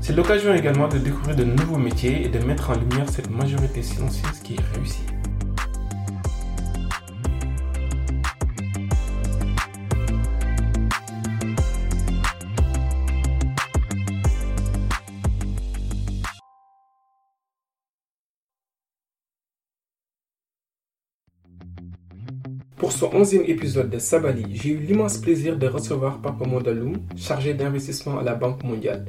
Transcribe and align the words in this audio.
C'est 0.00 0.14
l'occasion 0.14 0.54
également 0.54 0.88
de 0.88 0.98
découvrir 0.98 1.36
de 1.36 1.44
nouveaux 1.44 1.78
métiers 1.78 2.24
et 2.24 2.28
de 2.28 2.38
mettre 2.38 2.70
en 2.70 2.74
lumière 2.74 3.08
cette 3.08 3.30
majorité 3.30 3.82
silencieuse 3.82 4.38
qui 4.42 4.54
est 4.54 4.74
réussie. 4.74 5.15
Pour 22.76 22.92
ce 22.92 23.06
onzième 23.06 23.44
épisode 23.46 23.88
de 23.88 23.98
Sabali, 23.98 24.44
j'ai 24.52 24.68
eu 24.68 24.76
l'immense 24.76 25.16
plaisir 25.16 25.56
de 25.56 25.66
recevoir 25.66 26.20
Papa 26.20 26.46
Mondaloum, 26.46 26.98
chargé 27.16 27.54
d'investissement 27.54 28.18
à 28.18 28.22
la 28.22 28.34
Banque 28.34 28.64
mondiale. 28.64 29.06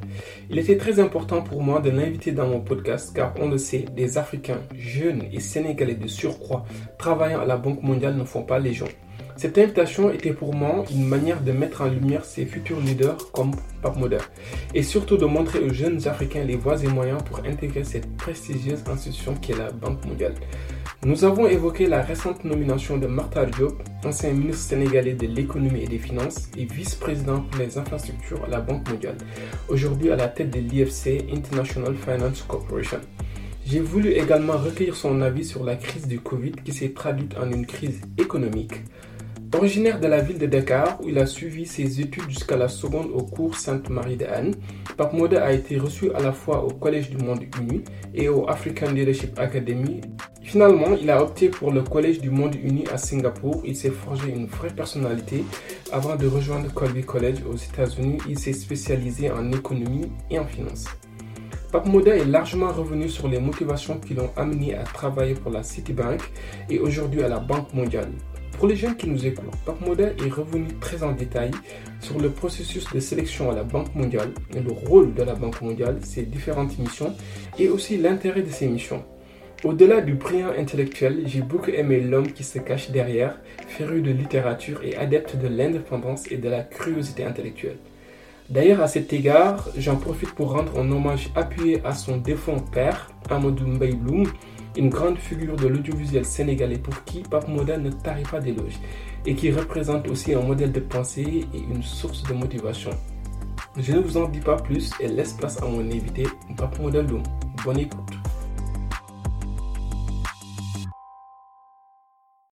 Il 0.48 0.58
était 0.58 0.78
très 0.78 0.98
important 1.00 1.42
pour 1.42 1.62
moi 1.62 1.78
de 1.80 1.90
l'inviter 1.90 2.32
dans 2.32 2.46
mon 2.46 2.60
podcast 2.60 3.12
car 3.14 3.34
on 3.38 3.50
le 3.50 3.58
sait, 3.58 3.84
des 3.94 4.16
Africains 4.16 4.62
jeunes 4.74 5.24
et 5.32 5.40
sénégalais 5.40 5.96
de 5.96 6.08
surcroît 6.08 6.64
travaillant 6.96 7.40
à 7.40 7.44
la 7.44 7.58
Banque 7.58 7.82
mondiale 7.82 8.16
ne 8.16 8.24
font 8.24 8.42
pas 8.42 8.58
les 8.58 8.72
gens. 8.72 8.88
Cette 9.36 9.58
invitation 9.58 10.10
était 10.10 10.32
pour 10.32 10.54
moi 10.54 10.84
une 10.90 11.04
manière 11.04 11.42
de 11.42 11.52
mettre 11.52 11.82
en 11.82 11.88
lumière 11.88 12.24
ces 12.24 12.46
futurs 12.46 12.80
leaders 12.80 13.30
comme 13.32 13.50
Pape 13.82 13.98
Moda 13.98 14.18
et 14.74 14.82
surtout 14.82 15.18
de 15.18 15.26
montrer 15.26 15.58
aux 15.58 15.74
jeunes 15.74 16.08
Africains 16.08 16.42
les 16.42 16.56
voies 16.56 16.82
et 16.82 16.88
moyens 16.88 17.22
pour 17.22 17.40
intégrer 17.44 17.84
cette 17.84 18.16
prestigieuse 18.16 18.82
institution 18.90 19.34
qui 19.34 19.52
est 19.52 19.58
la 19.58 19.70
Banque 19.70 20.04
mondiale. 20.06 20.34
Nous 21.06 21.24
avons 21.24 21.46
évoqué 21.46 21.86
la 21.86 22.02
récente 22.02 22.44
nomination 22.44 22.98
de 22.98 23.06
Martha 23.06 23.46
Diop, 23.46 23.80
ancien 24.04 24.32
ministre 24.32 24.62
sénégalais 24.62 25.14
de 25.14 25.28
l'économie 25.28 25.84
et 25.84 25.86
des 25.86 25.98
finances 25.98 26.50
et 26.56 26.64
vice-président 26.64 27.42
pour 27.42 27.60
les 27.60 27.78
infrastructures 27.78 28.44
à 28.44 28.48
la 28.48 28.60
Banque 28.60 28.90
mondiale, 28.90 29.16
aujourd'hui 29.68 30.10
à 30.10 30.16
la 30.16 30.26
tête 30.26 30.50
de 30.50 30.58
l'IFC 30.58 31.24
International 31.32 31.94
Finance 31.94 32.42
Corporation. 32.42 32.98
J'ai 33.64 33.78
voulu 33.78 34.10
également 34.10 34.56
recueillir 34.56 34.96
son 34.96 35.20
avis 35.20 35.44
sur 35.44 35.62
la 35.62 35.76
crise 35.76 36.08
du 36.08 36.18
Covid 36.18 36.52
qui 36.64 36.72
s'est 36.72 36.90
traduite 36.90 37.36
en 37.38 37.48
une 37.48 37.64
crise 37.64 38.00
économique, 38.18 38.82
Originaire 39.54 39.98
de 39.98 40.06
la 40.06 40.20
ville 40.20 40.38
de 40.38 40.46
Dakar, 40.46 41.00
où 41.00 41.08
il 41.08 41.18
a 41.18 41.24
suivi 41.24 41.64
ses 41.64 42.00
études 42.00 42.28
jusqu'à 42.28 42.56
la 42.56 42.68
seconde 42.68 43.10
au 43.14 43.22
cours 43.22 43.56
Sainte-Marie 43.56 44.18
de 44.18 44.26
Anne, 44.26 44.54
Pape 44.96 45.14
a 45.40 45.52
été 45.52 45.78
reçu 45.78 46.12
à 46.12 46.20
la 46.20 46.32
fois 46.32 46.62
au 46.64 46.68
Collège 46.68 47.08
du 47.08 47.16
Monde 47.16 47.44
Uni 47.58 47.82
et 48.14 48.28
au 48.28 48.46
African 48.48 48.90
Leadership 48.90 49.38
Academy. 49.38 50.02
Finalement, 50.42 50.94
il 51.00 51.08
a 51.10 51.22
opté 51.22 51.48
pour 51.48 51.72
le 51.72 51.82
Collège 51.82 52.20
du 52.20 52.30
Monde 52.30 52.56
Uni 52.56 52.84
à 52.92 52.98
Singapour. 52.98 53.62
Il 53.64 53.74
s'est 53.74 53.90
forgé 53.90 54.30
une 54.30 54.46
vraie 54.46 54.74
personnalité. 54.74 55.44
Avant 55.92 56.16
de 56.16 56.26
rejoindre 56.26 56.72
Colby 56.74 57.02
College 57.02 57.38
aux 57.50 57.56
États-Unis, 57.56 58.18
il 58.28 58.38
s'est 58.38 58.52
spécialisé 58.52 59.30
en 59.30 59.50
économie 59.50 60.12
et 60.30 60.38
en 60.38 60.46
finance. 60.46 60.84
Pape 61.72 61.86
Moda 61.86 62.16
est 62.16 62.24
largement 62.24 62.72
revenu 62.72 63.08
sur 63.08 63.28
les 63.28 63.38
motivations 63.38 63.98
qui 63.98 64.14
l'ont 64.14 64.30
amené 64.36 64.74
à 64.74 64.84
travailler 64.84 65.34
pour 65.34 65.52
la 65.52 65.62
Citibank 65.62 66.20
et 66.70 66.78
aujourd'hui 66.78 67.22
à 67.22 67.28
la 67.28 67.40
Banque 67.40 67.72
mondiale. 67.74 68.10
Pour 68.58 68.66
les 68.66 68.74
jeunes 68.74 68.96
qui 68.96 69.08
nous 69.08 69.24
écoutent, 69.24 69.54
Pape 69.64 69.80
Modèle 69.86 70.16
est 70.18 70.30
revenu 70.30 70.66
très 70.80 71.04
en 71.04 71.12
détail 71.12 71.52
sur 72.00 72.18
le 72.18 72.28
processus 72.28 72.92
de 72.92 72.98
sélection 72.98 73.52
à 73.52 73.54
la 73.54 73.62
Banque 73.62 73.94
mondiale, 73.94 74.32
le 74.52 74.72
rôle 74.72 75.14
de 75.14 75.22
la 75.22 75.36
Banque 75.36 75.62
mondiale, 75.62 75.98
ses 76.02 76.22
différentes 76.22 76.76
missions 76.76 77.14
et 77.56 77.68
aussi 77.68 77.98
l'intérêt 77.98 78.42
de 78.42 78.50
ces 78.50 78.66
missions. 78.66 79.04
Au-delà 79.62 80.00
du 80.00 80.14
brillant 80.14 80.50
intellectuel, 80.58 81.22
j'ai 81.26 81.40
beaucoup 81.40 81.70
aimé 81.70 82.00
l'homme 82.00 82.32
qui 82.32 82.42
se 82.42 82.58
cache 82.58 82.90
derrière, 82.90 83.38
féru 83.68 84.00
de 84.02 84.10
littérature 84.10 84.82
et 84.82 84.96
adepte 84.96 85.36
de 85.36 85.46
l'indépendance 85.46 86.28
et 86.32 86.36
de 86.36 86.48
la 86.48 86.62
curiosité 86.62 87.24
intellectuelle. 87.24 87.78
D'ailleurs, 88.50 88.80
à 88.80 88.88
cet 88.88 89.12
égard, 89.12 89.68
j'en 89.76 89.96
profite 89.96 90.32
pour 90.32 90.50
rendre 90.52 90.80
un 90.80 90.90
hommage 90.90 91.30
appuyé 91.36 91.80
à 91.84 91.94
son 91.94 92.16
défunt 92.16 92.58
père, 92.72 93.12
Amadou 93.30 93.66
Mbaye 93.68 93.96
une 94.78 94.90
grande 94.90 95.18
figure 95.18 95.56
de 95.56 95.66
l'audiovisuel 95.66 96.24
sénégalais 96.24 96.78
pour 96.78 97.02
qui 97.04 97.22
Pape 97.22 97.48
Moda 97.48 97.76
ne 97.76 97.90
tarit 97.90 98.22
pas 98.22 98.38
d'éloges 98.38 98.78
et 99.26 99.34
qui 99.34 99.50
représente 99.50 100.08
aussi 100.08 100.34
un 100.34 100.40
modèle 100.40 100.70
de 100.70 100.80
pensée 100.80 101.46
et 101.52 101.58
une 101.58 101.82
source 101.82 102.22
de 102.22 102.32
motivation. 102.32 102.90
Je 103.76 103.92
ne 103.92 103.98
vous 103.98 104.16
en 104.16 104.28
dis 104.28 104.40
pas 104.40 104.56
plus 104.56 104.92
et 105.00 105.08
laisse 105.08 105.32
place 105.32 105.60
à 105.60 105.66
mon 105.66 105.80
invité, 105.80 106.26
Pape 106.56 106.78
Moda 106.78 107.02
Loum. 107.02 107.22
Bonne 107.64 107.80
écoute. 107.80 108.27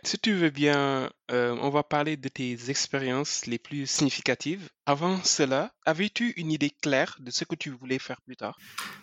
Si 0.07 0.21
tu 0.21 0.35
veux 0.35 0.51
bien, 0.51 1.11
euh, 1.33 1.57
on 1.61 1.69
va 1.69 1.83
parler 1.83 2.17
de 2.17 2.29
tes 2.29 2.71
expériences 2.71 3.45
les 3.47 3.59
plus 3.59 3.87
significatives. 3.87 4.69
Avant 4.87 5.17
cela, 5.25 5.73
avais-tu 5.85 6.31
une 6.37 6.53
idée 6.53 6.71
claire 6.81 7.17
de 7.19 7.33
ce 7.33 7.45
que 7.45 7.57
tu 7.57 7.71
voulais 7.71 7.99
faire 7.99 8.21
plus 8.25 8.37
tard? 8.37 8.57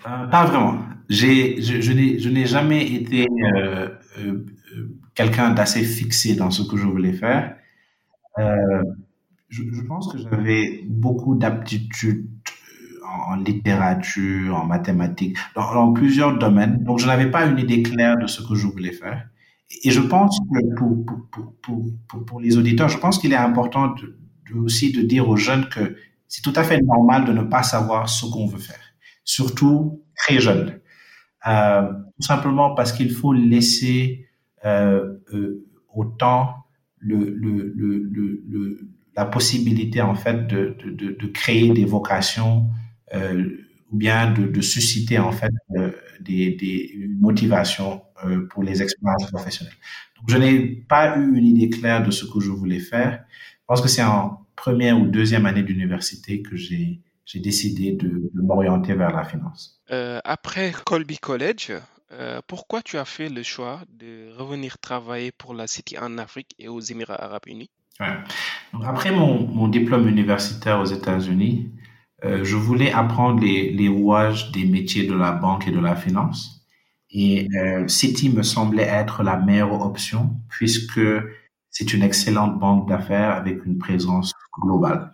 Euh, 0.08 0.28
Pas 0.28 0.46
vraiment. 0.46 0.80
J'ai, 1.10 1.62
je, 1.62 1.82
je 1.82 2.30
n'ai 2.30 2.46
jamais 2.46 2.90
été 2.90 3.28
euh, 3.54 3.90
quelqu'un 5.14 5.50
d'assez 5.50 5.84
fixé 5.84 6.36
dans 6.36 6.52
ce 6.52 6.64
que 6.64 6.78
je 6.78 6.86
voulais 6.86 7.12
faire. 7.12 7.58
Je, 9.50 9.82
pense 9.86 10.10
que 10.10 10.18
j'avais 10.18 10.86
beaucoup 10.88 11.36
d'aptitudes 11.36 12.30
en, 13.28 13.36
littérature, 13.36 14.56
en 14.56 14.64
mathématiques, 14.64 15.36
dans 15.54 15.92
plusieurs 15.92 16.38
domaines. 16.38 16.82
Donc, 16.82 17.00
je 17.00 17.08
n'avais 17.08 17.30
pas 17.30 17.46
une 17.46 17.60
idée 17.60 17.84
claire 17.84 18.16
de 18.16 18.28
ce 18.28 18.42
que 18.42 18.56
je 18.56 18.68
voulais 18.68 18.94
faire. 18.94 19.28
Et 19.84 19.92
je 19.92 20.02
pense 20.02 20.40
que 20.40 20.76
pour, 20.76 21.06
pour, 21.32 21.54
pour, 22.08 22.26
pour, 22.26 22.40
les 22.40 22.58
auditeurs, 22.58 22.90
je 22.90 22.98
pense 22.98 23.18
qu'il 23.18 23.34
est 23.34 23.38
important 23.38 23.96
aussi 24.56 24.92
de 24.92 25.02
dire 25.02 25.28
aux 25.28 25.38
jeunes 25.38 25.68
que 25.70 25.96
c'est 26.28 26.42
tout 26.42 26.54
à 26.56 26.64
fait 26.64 26.80
normal 26.82 27.26
de 27.26 27.34
ne 27.34 27.44
pas 27.44 27.64
savoir 27.64 28.10
ce 28.10 28.26
qu'on 28.26 28.48
veut 28.48 28.60
faire, 28.60 28.80
surtout 29.24 30.04
très 30.16 30.40
jeune. 30.40 30.80
Euh, 31.48 31.92
tout 32.16 32.26
simplement 32.26 32.74
parce 32.76 32.92
qu'il 32.94 33.12
faut 33.12 33.34
laisser 33.34 34.28
euh, 34.66 35.18
euh, 35.34 35.66
au 35.94 36.06
temps 36.06 36.56
le, 37.00 37.34
le, 37.36 37.74
le, 37.76 38.80
la 39.16 39.26
possibilité 39.26 40.02
en 40.02 40.16
fait 40.16 40.48
de, 40.48 40.76
de, 40.86 41.12
de 41.20 41.28
créer 41.28 41.72
des 41.72 41.86
vocations 41.86 42.70
euh, 43.14 43.58
ou 43.92 43.98
bien 43.98 44.32
de, 44.32 44.48
de 44.48 44.62
susciter 44.62 45.20
en 45.20 45.32
fait 45.32 45.52
euh, 45.78 45.92
des, 46.22 46.52
des 46.52 47.08
motivations 47.20 48.02
euh, 48.26 48.48
pour 48.50 48.64
les 48.64 48.82
expériences 48.82 49.30
professionnelles. 49.32 49.76
Donc, 50.18 50.30
je 50.30 50.38
n'ai 50.38 50.60
pas 50.88 51.18
eu 51.18 51.36
une 51.36 51.46
idée 51.46 51.70
claire 51.70 52.04
de 52.04 52.12
ce 52.12 52.26
que 52.26 52.40
je 52.40 52.50
voulais 52.50 52.80
faire. 52.80 53.24
Je 53.30 53.66
pense 53.68 53.82
que 53.82 53.88
c'est 53.88 54.04
en 54.04 54.46
première 54.56 55.00
ou 55.00 55.08
deuxième 55.08 55.46
année 55.46 55.64
d'université 55.64 56.42
que 56.42 56.56
j'ai 56.56 57.02
j'ai 57.26 57.40
décidé 57.40 57.94
de, 57.94 58.30
de 58.34 58.42
m'orienter 58.42 58.94
vers 58.94 59.12
la 59.16 59.24
finance. 59.24 59.82
Euh, 59.92 60.20
après 60.24 60.74
Colby 60.86 61.18
College, 61.18 61.72
euh, 62.12 62.42
pourquoi 62.48 62.82
tu 62.82 62.98
as 62.98 63.06
fait 63.06 63.30
le 63.30 63.44
choix 63.44 63.82
de 63.90 64.30
revenir 64.38 64.78
travailler 64.78 65.32
pour 65.32 65.54
la 65.54 65.68
City 65.68 65.98
en 65.98 66.18
Afrique 66.18 66.54
et 66.60 66.68
aux 66.68 66.80
Émirats 66.80 67.22
arabes 67.24 67.48
unis? 67.48 67.70
Ouais. 68.00 68.18
Donc, 68.74 68.84
Après 68.86 69.12
mon, 69.12 69.48
mon, 69.48 69.68
diplôme 69.68 70.08
universitaire 70.08 70.80
aux 70.80 70.86
États-Unis, 70.86 71.72
euh, 72.26 72.44
je 72.44 72.56
voulais 72.56 72.92
apprendre 72.92 73.42
les, 73.42 73.72
les 73.72 73.88
rouages 73.88 74.52
des 74.52 74.66
métiers 74.66 75.08
de 75.08 75.14
la 75.14 75.32
banque 75.32 75.68
et 75.68 75.72
de 75.72 75.80
la 75.80 75.96
finance. 75.96 76.53
Et 77.14 77.48
euh, 77.56 77.88
Citi 77.88 78.30
me 78.30 78.42
semblait 78.42 78.84
être 78.84 79.22
la 79.24 79.38
meilleure 79.38 79.86
option 79.86 80.36
puisque 80.50 81.00
c'est 81.70 81.94
une 81.94 82.02
excellente 82.02 82.60
banque 82.60 82.90
d'affaires 82.90 83.32
avec 83.32 83.66
une 83.66 83.78
présence 83.78 84.34
globale. 84.60 85.12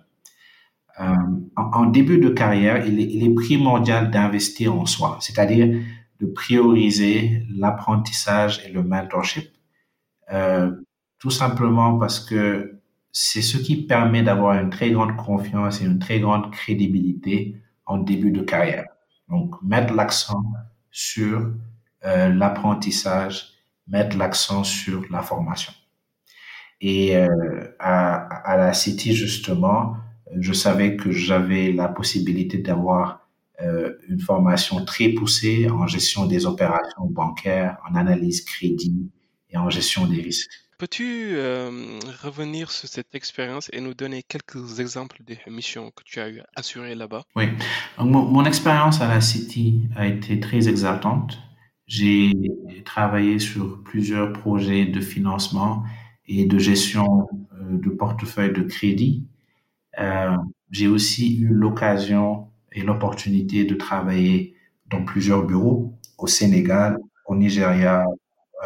Euh, 1.01 1.15
en, 1.55 1.85
début 1.85 2.19
de 2.19 2.29
carrière, 2.29 2.85
il 2.85 2.99
est, 2.99 3.03
il 3.03 3.23
est 3.23 3.33
primordial 3.33 4.11
d'investir 4.11 4.75
en 4.75 4.85
soi, 4.85 5.17
c'est-à-dire 5.21 5.81
de 6.19 6.25
prioriser 6.25 7.45
l'apprentissage 7.49 8.61
et 8.65 8.71
le 8.71 8.83
mentorship, 8.83 9.49
euh, 10.33 10.71
tout 11.19 11.29
simplement 11.29 11.97
parce 11.97 12.19
que 12.19 12.79
c'est 13.11 13.41
ce 13.41 13.57
qui 13.57 13.85
permet 13.87 14.23
d'avoir 14.23 14.59
une 14.59 14.69
très 14.69 14.91
grande 14.91 15.15
confiance 15.15 15.81
et 15.81 15.85
une 15.85 15.99
très 15.99 16.19
grande 16.19 16.51
crédibilité 16.51 17.55
en 17.85 17.97
début 17.97 18.31
de 18.31 18.41
carrière. 18.41 18.85
Donc, 19.29 19.55
mettre 19.63 19.93
l'accent 19.93 20.43
sur 20.91 21.51
euh, 22.05 22.29
l'apprentissage, 22.29 23.53
mettre 23.87 24.17
l'accent 24.17 24.63
sur 24.63 25.03
la 25.09 25.21
formation. 25.21 25.73
Et 26.81 27.17
euh, 27.17 27.27
à, 27.79 28.15
à, 28.49 28.57
la 28.57 28.73
City, 28.73 29.13
justement, 29.13 29.97
je 30.37 30.53
savais 30.53 30.95
que 30.95 31.11
j'avais 31.11 31.71
la 31.71 31.87
possibilité 31.87 32.59
d'avoir 32.59 33.27
euh, 33.61 33.93
une 34.07 34.19
formation 34.19 34.85
très 34.85 35.09
poussée 35.09 35.69
en 35.69 35.85
gestion 35.87 36.25
des 36.25 36.45
opérations 36.45 37.05
bancaires, 37.05 37.77
en 37.89 37.95
analyse 37.95 38.41
crédit 38.41 39.11
et 39.49 39.57
en 39.57 39.69
gestion 39.69 40.07
des 40.07 40.21
risques. 40.21 40.51
Peux-tu 40.77 41.31
euh, 41.33 41.99
revenir 42.23 42.71
sur 42.71 42.87
cette 42.87 43.13
expérience 43.13 43.69
et 43.73 43.81
nous 43.81 43.93
donner 43.93 44.23
quelques 44.23 44.79
exemples 44.79 45.17
des 45.27 45.37
missions 45.47 45.91
que 45.91 46.03
tu 46.05 46.21
as 46.21 46.29
eu 46.29 46.41
assurées 46.55 46.95
là-bas? 46.95 47.23
Oui, 47.35 47.49
mon, 47.97 48.21
mon 48.21 48.45
expérience 48.45 49.01
à 49.01 49.09
la 49.09 49.19
City 49.19 49.81
a 49.97 50.07
été 50.07 50.39
très 50.39 50.69
exaltante. 50.69 51.37
J'ai 51.89 52.31
travaillé 52.85 53.39
sur 53.39 53.83
plusieurs 53.83 54.31
projets 54.31 54.85
de 54.85 55.01
financement 55.01 55.83
et 56.27 56.45
de 56.45 56.59
gestion 56.59 57.27
euh, 57.53 57.79
de 57.79 57.89
portefeuille 57.89 58.53
de 58.53 58.61
crédit. 58.61 59.27
Euh, 59.99 60.37
j'ai 60.69 60.87
aussi 60.87 61.39
eu 61.39 61.47
l'occasion 61.47 62.47
et 62.71 62.83
l'opportunité 62.83 63.65
de 63.65 63.73
travailler 63.73 64.53
dans 64.91 65.03
plusieurs 65.03 65.47
bureaux 65.47 65.95
au 66.19 66.27
Sénégal, 66.27 66.99
au 67.25 67.35
Nigeria, 67.35 68.05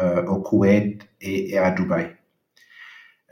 euh, 0.02 0.26
au 0.26 0.42
Koweït 0.42 1.08
et, 1.22 1.56
à 1.56 1.70
Dubaï. 1.70 2.14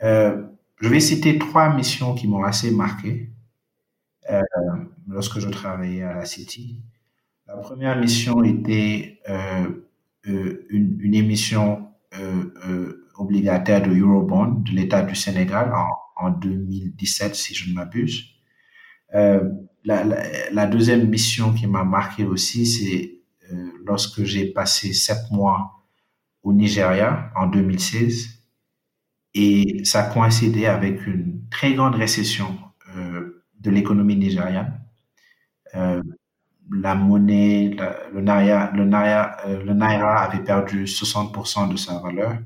Je 0.01 0.89
vais 0.89 1.01
citer 1.01 1.39
trois 1.39 1.75
missions 1.75 2.15
qui 2.15 2.27
m'ont 2.29 2.45
assez 2.45 2.71
marqué 2.71 3.31
lorsque 5.07 5.39
je 5.39 5.49
travaillais 5.51 6.03
à 6.03 6.15
la 6.15 6.25
City. 6.25 6.81
La 7.47 7.57
première 7.57 7.99
mission 7.99 8.43
était 8.45 9.21
euh, 9.29 9.89
euh 10.29 10.67
une, 10.71 10.99
une, 11.01 11.15
émission 11.15 11.89
euh, 12.15 12.55
euh, 12.67 13.09
obligataire 13.17 13.83
de 13.83 13.95
Eurobond 13.95 14.63
de 14.63 14.71
l'État 14.71 15.03
du 15.03 15.15
Sénégal 15.15 15.73
en, 15.75 16.27
en, 16.27 16.31
2017, 16.31 17.35
si 17.35 17.55
je 17.55 17.71
ne 17.71 17.75
m'abuse. 17.75 18.27
Euh, 19.15 19.43
la, 19.85 20.05
la, 20.05 20.51
la, 20.51 20.67
deuxième 20.67 21.09
mission 21.09 21.53
qui 21.53 21.67
m'a 21.67 21.85
marqué 21.85 22.25
aussi, 22.25 22.67
c'est 22.67 23.19
lorsque 23.85 24.25
j'ai 24.25 24.47
passé 24.53 24.93
sept 24.93 25.31
mois 25.31 25.83
au 26.43 26.53
Nigeria 26.53 27.31
en 27.37 27.47
2016 27.49 28.29
et 29.35 29.85
ça 29.85 30.05
coïncidait 30.05 30.67
avec 30.67 31.07
une 31.07 31.43
très 31.51 31.75
grande 31.75 31.97
récession 31.97 32.57
de 33.61 33.71
l'économie 33.71 34.17
nigériane. 34.17 34.81
Euh, 35.75 36.03
la 36.73 36.95
monnaie, 36.95 37.77
le, 38.13 38.21
naira, 38.21 38.71
le, 38.75 38.85
naira, 38.85 39.37
euh, 39.47 39.63
le 39.63 39.75
naira 39.75 40.23
avait 40.23 40.43
perdu 40.43 40.85
60% 40.85 41.71
de 41.71 41.77
sa 41.77 41.99
valeur 41.99 42.39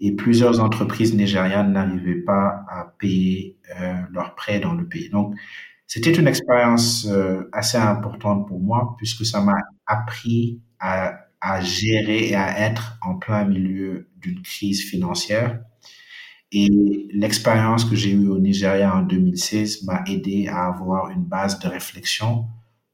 et 0.00 0.12
plusieurs 0.16 0.60
entreprises 0.60 1.14
nigérianes 1.14 1.72
n'arrivaient 1.72 2.22
pas 2.22 2.64
à 2.68 2.94
payer 2.98 3.58
euh, 3.80 3.94
leurs 4.10 4.34
prêts 4.34 4.58
dans 4.58 4.74
le 4.74 4.88
pays. 4.88 5.10
Donc, 5.10 5.34
c'était 5.86 6.12
une 6.12 6.26
expérience 6.26 7.06
euh, 7.06 7.48
assez 7.52 7.78
importante 7.78 8.48
pour 8.48 8.60
moi 8.60 8.94
puisque 8.96 9.26
ça 9.26 9.40
m'a 9.40 9.58
appris 9.86 10.60
à, 10.80 11.14
à, 11.40 11.60
gérer 11.60 12.30
et 12.30 12.34
à 12.36 12.58
être 12.60 12.98
en 13.02 13.16
plein 13.16 13.44
milieu 13.44 14.08
d'une 14.16 14.42
crise 14.42 14.82
financière. 14.82 15.60
Et 16.50 16.68
l'expérience 17.12 17.84
que 17.84 17.96
j'ai 17.96 18.12
eue 18.12 18.28
au 18.28 18.38
Nigeria 18.38 18.94
en 18.94 19.02
2016 19.02 19.84
m'a 19.84 20.02
aidé 20.06 20.48
à 20.48 20.66
avoir 20.66 21.10
une 21.10 21.24
base 21.24 21.58
de 21.58 21.68
réflexion 21.68 22.46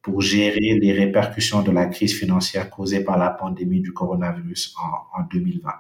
pour 0.08 0.22
gérer 0.22 0.78
les 0.80 0.92
répercussions 0.92 1.62
de 1.62 1.70
la 1.70 1.86
crise 1.86 2.18
financière 2.18 2.70
causée 2.70 3.04
par 3.04 3.18
la 3.18 3.30
pandémie 3.30 3.80
du 3.80 3.92
coronavirus 3.92 4.74
en, 4.78 5.20
en 5.20 5.24
2020. 5.30 5.70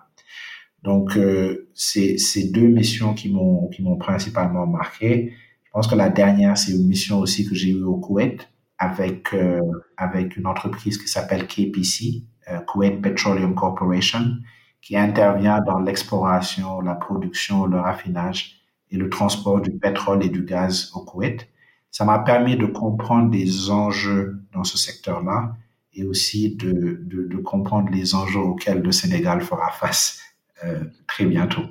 Donc, 0.82 1.16
euh, 1.16 1.70
c'est 1.74 2.18
ces 2.18 2.50
deux 2.50 2.68
missions 2.68 3.14
qui 3.14 3.32
m'ont 3.32 3.68
qui 3.68 3.82
m'ont 3.82 3.96
principalement 3.96 4.66
marqué. 4.66 5.32
Je 5.64 5.70
pense 5.72 5.88
que 5.88 5.94
la 5.94 6.10
dernière, 6.10 6.56
c'est 6.58 6.72
une 6.72 6.86
mission 6.86 7.18
aussi 7.20 7.48
que 7.48 7.54
j'ai 7.54 7.70
eue 7.70 7.82
au 7.82 7.96
Koweït 7.96 8.48
avec, 8.78 9.34
euh, 9.34 9.60
avec 9.96 10.36
une 10.36 10.46
entreprise 10.46 10.98
qui 10.98 11.08
s'appelle 11.08 11.46
KPC, 11.46 12.22
euh, 12.48 12.60
Kuwait 12.60 12.92
Petroleum 12.92 13.54
Corporation, 13.54 14.36
qui 14.80 14.96
intervient 14.96 15.60
dans 15.60 15.80
l'exploration, 15.80 16.80
la 16.80 16.94
production, 16.94 17.66
le 17.66 17.80
raffinage 17.80 18.56
et 18.90 18.96
le 18.96 19.08
transport 19.08 19.60
du 19.60 19.72
pétrole 19.72 20.24
et 20.24 20.28
du 20.28 20.44
gaz 20.44 20.92
au 20.94 21.00
Koweït. 21.04 21.48
Ça 21.90 22.04
m'a 22.04 22.18
permis 22.18 22.56
de 22.56 22.66
comprendre 22.66 23.30
des 23.30 23.70
enjeux 23.70 24.40
dans 24.52 24.64
ce 24.64 24.76
secteur-là 24.78 25.56
et 25.94 26.04
aussi 26.04 26.54
de, 26.54 27.00
de, 27.02 27.24
de, 27.24 27.36
comprendre 27.38 27.90
les 27.90 28.14
enjeux 28.14 28.40
auxquels 28.40 28.80
le 28.82 28.92
Sénégal 28.92 29.40
fera 29.40 29.70
face 29.72 30.20
euh, 30.64 30.84
très 31.06 31.24
bientôt. 31.24 31.64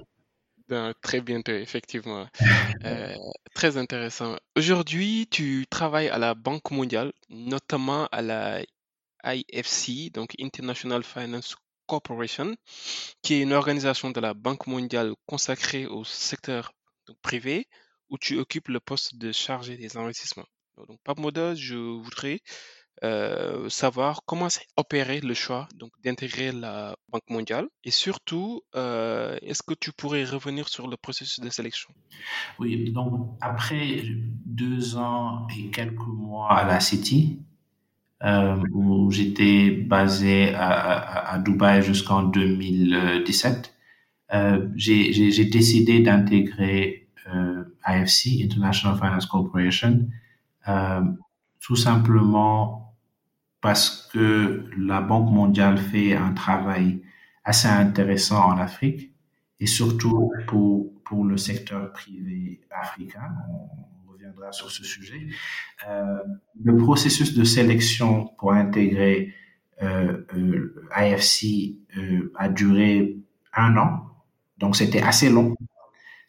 Ben, 0.68 0.94
très 1.02 1.22
bientôt, 1.22 1.54
effectivement. 1.54 2.28
Euh, 2.84 3.16
très 3.56 3.75
intéressant. 3.78 4.36
Aujourd'hui, 4.56 5.28
tu 5.31 5.66
travailles 5.69 6.10
à 6.10 6.19
la 6.19 6.36
Banque 6.36 6.69
mondiale, 6.72 7.12
notamment 7.30 8.08
à 8.12 8.22
la 8.22 8.62
IFC, 9.25 10.12
donc 10.14 10.36
International 10.40 11.04
Finance 11.04 11.56
Corporation, 11.88 12.56
qui 13.24 13.36
est 13.36 13.42
une 13.42 13.54
organisation 13.54 14.12
de 14.12 14.19
la 14.19 14.34
Banque 14.34 14.68
mondiale 14.68 15.14
consacrée 15.25 15.86
au 15.88 16.04
secteur 16.04 16.74
privé, 17.22 17.68
où 18.09 18.18
tu 18.18 18.38
occupes 18.38 18.69
le 18.69 18.80
poste 18.80 19.18
de 19.18 19.31
chargé 19.31 19.77
des 19.77 19.98
investissements. 19.98 20.45
Donc, 20.88 21.00
Pape 21.04 21.19
Moda, 21.19 21.56
je 21.56 21.75
voudrais 21.75 22.39
euh, 23.04 23.69
savoir 23.69 24.21
comment 24.25 24.50
s'est 24.50 24.65
opéré 24.75 25.19
le 25.21 25.36
choix 25.36 25.68
donc 25.75 25.92
d'intégrer 26.04 26.51
la 26.51 26.95
Banque 27.09 27.30
mondiale 27.30 27.68
et 27.83 27.92
surtout 27.92 28.62
euh, 28.75 29.38
est-ce 29.44 29.62
que 29.62 29.75
tu 29.75 29.92
pourrais 29.92 30.24
revenir 30.24 30.68
sur 30.68 30.88
le 30.88 30.98
processus 30.98 31.39
de 31.39 31.50
sélection? 31.50 31.89
Oui, 32.59 32.92
donc 32.92 33.37
après 33.40 34.02
deux 34.45 34.97
ans 34.97 35.47
et 35.56 35.69
quelques 35.69 36.07
mois 36.07 36.52
à 36.52 36.66
la 36.66 36.80
City, 36.80 37.40
euh, 38.23 38.56
où 38.73 39.11
j'étais 39.11 39.69
basé 39.69 40.56
à, 40.56 41.40
Dubaï 41.45 41.83
jusqu'en 41.83 42.23
2017, 42.23 43.76
euh, 44.33 44.68
j'ai 44.76 45.45
décidé 45.45 45.99
d'intégrer 45.99 47.06
IFC, 47.88 48.44
International 48.44 48.98
Finance 48.98 49.26
Corporation, 49.26 50.07
euh, 50.68 51.02
tout 51.60 51.76
simplement 51.76 52.96
parce 53.62 54.10
que 54.14 54.66
la 54.78 55.02
Banque 55.02 55.31
mondiale 55.31 55.78
fait 55.78 56.16
un 56.16 56.34
travail 56.34 57.02
assez 57.44 57.68
intéressant 57.68 58.44
en 58.46 58.57
Afrique 58.57 59.12
et 59.60 59.68
surtout 59.68 60.31
pour, 60.48 60.94
pour 61.04 61.26
le 61.26 61.38
secteur 61.38 61.92
privé 61.92 62.62
africain. 62.69 63.31
On 64.06 64.12
reviendra 64.12 64.52
sur 64.52 64.69
ce 64.69 64.84
sujet. 64.84 65.28
Euh, 65.88 66.18
le 66.64 66.78
processus 66.78 67.34
de 67.34 67.44
sélection 67.44 68.28
pour 68.38 68.54
intégrer 68.54 69.34
euh, 69.81 70.26
euh, 70.34 70.74
IFC 70.98 71.76
euh, 71.98 72.31
a 72.36 72.50
duré 72.50 73.16
un 73.54 73.78
an, 73.78 74.07
donc 74.57 74.76
c'était 74.76 75.04
assez 75.04 75.30
long, 75.30 75.56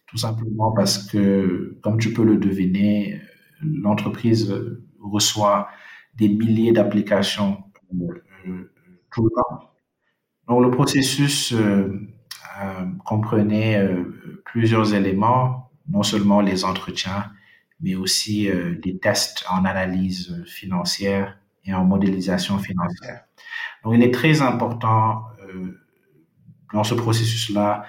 tout 0.08 0.16
simplement 0.18 0.72
parce 0.72 0.98
que, 1.06 1.78
comme 1.82 1.98
tu 1.98 2.12
peux 2.12 2.24
le 2.24 2.38
deviner, 2.38 3.20
l'entreprise 3.62 4.54
reçoit 5.00 5.68
des 6.14 6.28
milliers 6.28 6.72
d'applications 6.72 7.64
euh, 7.92 8.72
tout 9.12 9.24
le 9.24 9.30
temps. 9.30 9.70
Donc 10.48 10.62
le 10.62 10.70
processus 10.70 11.52
euh, 11.52 12.08
euh, 12.60 12.86
comprenait 13.04 13.78
euh, 13.78 14.40
plusieurs 14.44 14.94
éléments, 14.94 15.70
non 15.88 16.02
seulement 16.02 16.40
les 16.40 16.64
entretiens, 16.64 17.30
mais 17.80 17.94
aussi 17.94 18.48
euh, 18.48 18.78
des 18.80 18.98
tests 18.98 19.44
en 19.50 19.64
analyse 19.64 20.42
financière 20.46 21.38
et 21.64 21.74
en 21.74 21.84
modélisation 21.84 22.58
financière. 22.58 23.24
Donc 23.84 23.94
il 23.94 24.02
est 24.02 24.12
très 24.12 24.42
important 24.42 25.22
euh, 25.42 25.78
dans 26.72 26.84
ce 26.84 26.94
processus-là 26.94 27.84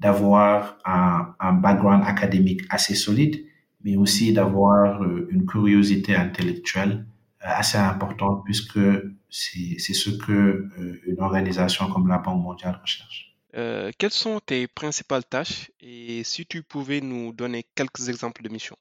d'avoir 0.00 0.78
un, 0.84 1.34
un, 1.40 1.52
background 1.52 2.02
académique 2.06 2.62
assez 2.70 2.94
solide, 2.94 3.44
mais 3.82 3.96
aussi 3.96 4.32
d'avoir 4.32 5.02
une 5.02 5.46
curiosité 5.46 6.16
intellectuelle 6.16 7.06
assez 7.44 7.78
importante 7.78 8.42
puisque 8.44 8.80
c'est 9.28 9.94
ce 9.94 10.10
que 10.10 10.32
euh, 10.32 11.00
une 11.06 11.20
organisation 11.20 11.90
comme 11.90 12.08
la 12.08 12.18
Banque 12.18 12.42
mondiale 12.42 12.78
recherche. 12.80 13.36
Euh, 13.56 13.90
quelles 13.98 14.10
sont 14.10 14.40
tes 14.44 14.66
principales 14.66 15.24
tâches? 15.24 15.70
Et 15.80 16.24
si 16.24 16.46
tu 16.46 16.62
pouvais 16.62 17.00
nous 17.00 17.32
donner 17.32 17.64
quelques 17.74 18.08
exemples 18.08 18.42
de 18.42 18.48
missions. 18.48 18.76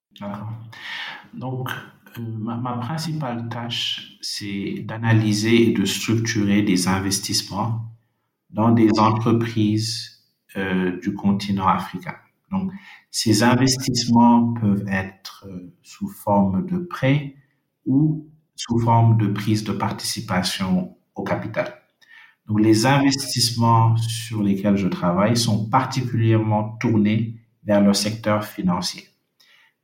Donc, 1.33 1.69
ma, 2.17 2.55
ma, 2.55 2.77
principale 2.77 3.49
tâche, 3.49 4.17
c'est 4.21 4.83
d'analyser 4.83 5.69
et 5.69 5.73
de 5.73 5.85
structurer 5.85 6.63
des 6.63 6.87
investissements 6.87 7.85
dans 8.49 8.71
des 8.71 8.89
entreprises 8.99 10.12
euh, 10.57 10.99
du 10.99 11.13
continent 11.13 11.67
africain. 11.67 12.15
Donc, 12.51 12.71
ces 13.09 13.43
investissements 13.43 14.53
peuvent 14.53 14.85
être 14.87 15.47
euh, 15.49 15.73
sous 15.81 16.07
forme 16.07 16.65
de 16.65 16.77
prêts 16.77 17.35
ou 17.85 18.27
sous 18.55 18.79
forme 18.79 19.17
de 19.17 19.27
prise 19.27 19.63
de 19.63 19.71
participation 19.71 20.95
au 21.15 21.23
capital. 21.23 21.73
Donc, 22.47 22.59
les 22.59 22.85
investissements 22.85 23.95
sur 23.97 24.43
lesquels 24.43 24.77
je 24.77 24.87
travaille 24.87 25.37
sont 25.37 25.69
particulièrement 25.69 26.77
tournés 26.79 27.39
vers 27.63 27.81
le 27.81 27.93
secteur 27.93 28.43
financier. 28.43 29.07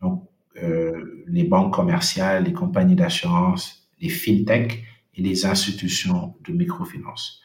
Donc, 0.01 0.27
euh, 0.61 1.23
les 1.27 1.45
banques 1.45 1.73
commerciales, 1.73 2.43
les 2.43 2.53
compagnies 2.53 2.95
d'assurance, 2.95 3.89
les 4.01 4.09
fintech 4.09 4.83
et 5.15 5.21
les 5.21 5.45
institutions 5.45 6.35
de 6.45 6.53
microfinance. 6.53 7.41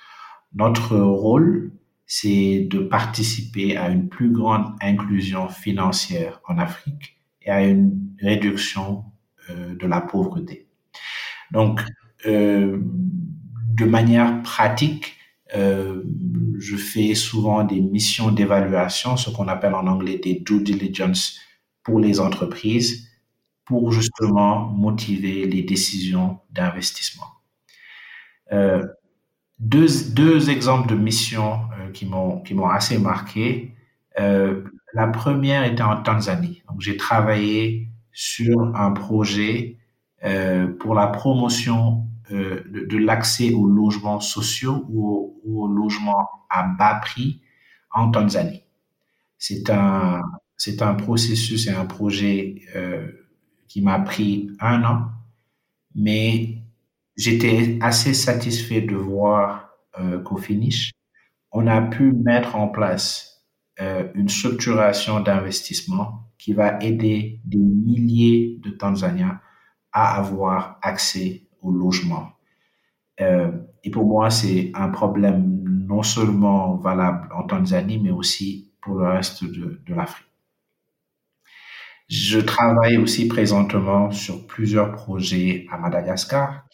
Notre 0.54 0.96
rôle, 0.96 1.72
c'est 2.06 2.66
de 2.70 2.80
participer 2.80 3.76
à 3.76 3.88
une 3.88 4.08
plus 4.08 4.30
grande 4.30 4.74
inclusion 4.80 5.48
financière 5.48 6.40
en 6.48 6.58
Afrique 6.58 7.18
et 7.42 7.50
à 7.50 7.62
une 7.62 8.14
réduction 8.20 9.04
euh, 9.50 9.74
de 9.74 9.86
la 9.86 10.00
pauvreté. 10.00 10.68
Donc, 11.50 11.80
euh, 12.26 12.78
de 13.74 13.84
manière 13.84 14.42
pratique, 14.42 15.16
euh, 15.54 16.02
je 16.58 16.76
fais 16.76 17.14
souvent 17.14 17.64
des 17.64 17.80
missions 17.80 18.30
d'évaluation, 18.30 19.16
ce 19.16 19.30
qu'on 19.30 19.48
appelle 19.48 19.74
en 19.74 19.86
anglais 19.86 20.18
des 20.18 20.34
due 20.34 20.62
diligence 20.62 21.38
pour 21.82 22.00
les 22.00 22.20
entreprises, 22.20 23.08
pour 23.64 23.92
justement 23.92 24.66
motiver 24.68 25.46
les 25.46 25.62
décisions 25.62 26.38
d'investissement. 26.50 27.26
Euh, 28.52 28.82
deux, 29.58 29.86
deux 30.12 30.50
exemples 30.50 30.88
de 30.88 30.96
missions 30.96 31.60
euh, 31.78 31.90
qui 31.92 32.06
m'ont 32.06 32.40
qui 32.40 32.54
m'ont 32.54 32.68
assez 32.68 32.98
marqué. 32.98 33.74
Euh, 34.18 34.64
la 34.94 35.08
première 35.08 35.64
était 35.64 35.82
en 35.82 36.02
Tanzanie. 36.02 36.62
Donc 36.68 36.80
j'ai 36.80 36.96
travaillé 36.96 37.88
sur 38.12 38.74
un 38.76 38.92
projet 38.92 39.78
euh, 40.24 40.68
pour 40.68 40.94
la 40.94 41.08
promotion 41.08 42.06
euh, 42.32 42.62
de, 42.70 42.84
de 42.86 42.96
l'accès 42.96 43.52
aux 43.52 43.66
logements 43.66 44.20
sociaux 44.20 44.84
ou, 44.88 45.40
ou 45.44 45.64
aux 45.64 45.68
logements 45.68 46.28
à 46.50 46.62
bas 46.64 46.96
prix 46.96 47.40
en 47.92 48.10
Tanzanie. 48.10 48.64
C'est 49.38 49.70
un 49.70 50.22
c'est 50.56 50.82
un 50.82 50.94
processus 50.94 51.66
et 51.66 51.72
un 51.72 51.84
projet 51.84 52.62
euh, 52.76 53.08
qui 53.68 53.82
m'a 53.82 53.98
pris 53.98 54.50
un 54.60 54.84
an, 54.84 55.08
mais 55.94 56.62
j'étais 57.16 57.78
assez 57.80 58.14
satisfait 58.14 58.80
de 58.80 58.96
voir 58.96 59.70
euh, 59.98 60.20
qu'au 60.20 60.36
finish, 60.36 60.92
on 61.52 61.66
a 61.66 61.80
pu 61.80 62.12
mettre 62.12 62.56
en 62.56 62.68
place 62.68 63.34
euh, 63.80 64.08
une 64.14 64.28
structuration 64.28 65.20
d'investissement 65.20 66.30
qui 66.38 66.52
va 66.52 66.78
aider 66.82 67.40
des 67.44 67.58
milliers 67.58 68.58
de 68.62 68.70
Tanzaniens 68.70 69.40
à 69.92 70.16
avoir 70.16 70.78
accès 70.82 71.48
au 71.62 71.70
logement. 71.70 72.32
Euh, 73.20 73.50
et 73.84 73.90
pour 73.90 74.06
moi, 74.06 74.30
c'est 74.30 74.72
un 74.74 74.88
problème 74.88 75.62
non 75.86 76.02
seulement 76.02 76.76
valable 76.76 77.28
en 77.34 77.44
Tanzanie, 77.44 77.98
mais 77.98 78.10
aussi 78.10 78.72
pour 78.80 78.96
le 78.96 79.08
reste 79.08 79.44
de, 79.44 79.80
l'Afrique. 79.88 80.26
Je 82.08 82.38
travaille 82.38 82.98
aussi 82.98 83.28
présentement 83.28 84.10
sur 84.10 84.46
plusieurs 84.46 84.92
projets 84.92 85.66
à 85.70 85.78
Madagascar, 85.78 86.66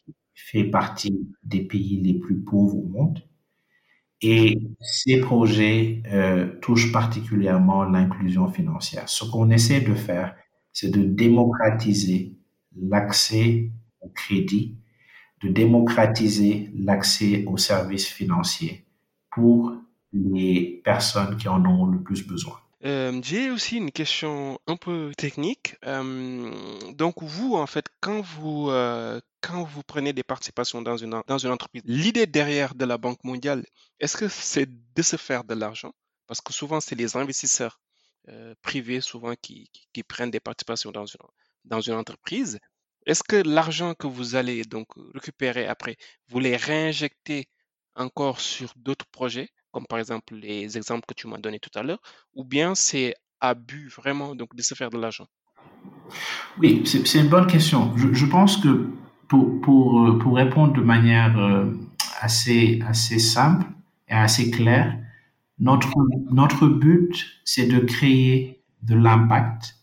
fait 0.47 0.65
partie 0.65 1.29
des 1.45 1.61
pays 1.61 2.01
les 2.01 2.15
plus 2.15 2.39
pauvres 2.39 2.79
au 2.79 2.89
monde. 2.89 3.23
Et 4.23 4.59
ces 4.81 5.21
projets 5.21 6.03
euh, 6.13 6.59
touchent 6.61 6.93
particulièrement 6.93 7.85
l'inclusion 7.85 8.49
financière. 8.49 9.09
Ce 9.09 9.25
qu'on 9.25 9.51
essaie 9.51 9.81
de 9.81 9.95
faire, 9.95 10.35
c'est 10.73 10.91
de 10.91 11.03
démocratiser 11.03 12.35
l'accès 12.77 13.71
au 14.01 14.09
crédit, 14.09 14.77
de 15.43 15.49
démocratiser 15.49 16.71
l'accès 16.75 17.45
aux 17.47 17.57
services 17.57 18.07
financiers 18.07 18.85
pour 19.31 19.75
les 20.13 20.83
personnes 20.85 21.37
qui 21.37 21.49
en 21.49 21.65
ont 21.65 21.87
le 21.87 22.03
plus 22.03 22.27
besoin. 22.27 22.59
J'ai 22.83 23.51
aussi 23.51 23.77
une 23.77 23.91
question 23.93 24.59
un 24.67 24.77
peu 24.77 25.13
technique. 25.17 25.77
Donc 25.83 27.23
vous, 27.23 27.55
en 27.57 27.67
fait, 27.67 27.87
quand 28.01 28.21
vous 28.23 28.69
quand 29.43 29.65
vous 29.65 29.83
prenez 29.83 30.13
des 30.13 30.23
participations 30.23 30.83
dans 30.83 30.97
une 30.97 31.23
dans 31.27 31.39
une 31.39 31.51
entreprise, 31.51 31.83
l'idée 31.85 32.27
derrière 32.27 32.75
de 32.75 32.85
la 32.85 32.99
Banque 32.99 33.23
mondiale, 33.25 33.65
est-ce 34.01 34.17
que 34.17 34.29
c'est 34.29 34.69
de 34.95 35.03
se 35.03 35.17
faire 35.17 35.45
de 35.45 35.55
l'argent? 35.55 35.93
Parce 36.27 36.41
que 36.41 36.53
souvent, 36.53 36.81
c'est 36.81 36.95
les 36.95 37.17
investisseurs 37.17 37.81
privés 38.63 39.01
souvent 39.01 39.35
qui, 39.37 39.69
qui, 39.73 39.87
qui 39.93 40.03
prennent 40.03 40.31
des 40.31 40.41
participations 40.41 40.91
dans 40.93 41.07
une 41.07 41.21
dans 41.65 41.81
une 41.81 41.95
entreprise. 41.95 42.59
Est-ce 43.07 43.23
que 43.23 43.37
l'argent 43.37 43.95
que 43.95 44.07
vous 44.07 44.35
allez 44.37 44.63
donc 44.65 44.89
récupérer 45.15 45.67
après, 45.67 45.97
vous 46.29 46.39
les 46.41 46.57
réinjectez 46.57 47.49
encore 47.95 48.41
sur 48.41 48.73
d'autres 48.77 49.07
projets? 49.07 49.51
Comme 49.73 49.87
par 49.87 49.99
exemple 49.99 50.35
les 50.35 50.77
exemples 50.77 51.05
que 51.07 51.15
tu 51.15 51.27
m'as 51.27 51.39
donnés 51.39 51.61
tout 51.61 51.77
à 51.79 51.83
l'heure, 51.83 52.01
ou 52.35 52.45
bien 52.45 52.75
c'est 52.75 53.15
abus 53.41 53.89
vraiment 53.89 54.35
donc 54.35 54.55
de 54.55 54.63
se 54.63 54.75
faire 54.75 54.91
de 54.91 54.99
l'argent? 54.99 55.27
Oui, 56.59 56.83
c'est 56.85 57.19
une 57.19 57.29
bonne 57.29 57.47
question. 57.47 57.97
Je, 57.97 58.27
pense 58.27 58.57
que 58.57 58.91
pour, 59.29 59.61
pour, 59.61 60.07
euh, 60.07 60.19
pour 60.19 60.37
répondre 60.37 60.73
de 60.73 60.83
manière 60.83 61.39
euh, 61.39 61.73
assez, 62.21 62.81
assez 62.87 63.19
simple 63.19 63.67
et 64.09 64.15
assez 64.15 64.51
claire, 64.51 64.99
notre, 65.59 65.95
notre 66.33 66.67
but, 66.67 67.27
c'est 67.45 67.67
de 67.67 67.79
créer 67.81 68.63
de 68.83 68.95
l'impact 68.95 69.77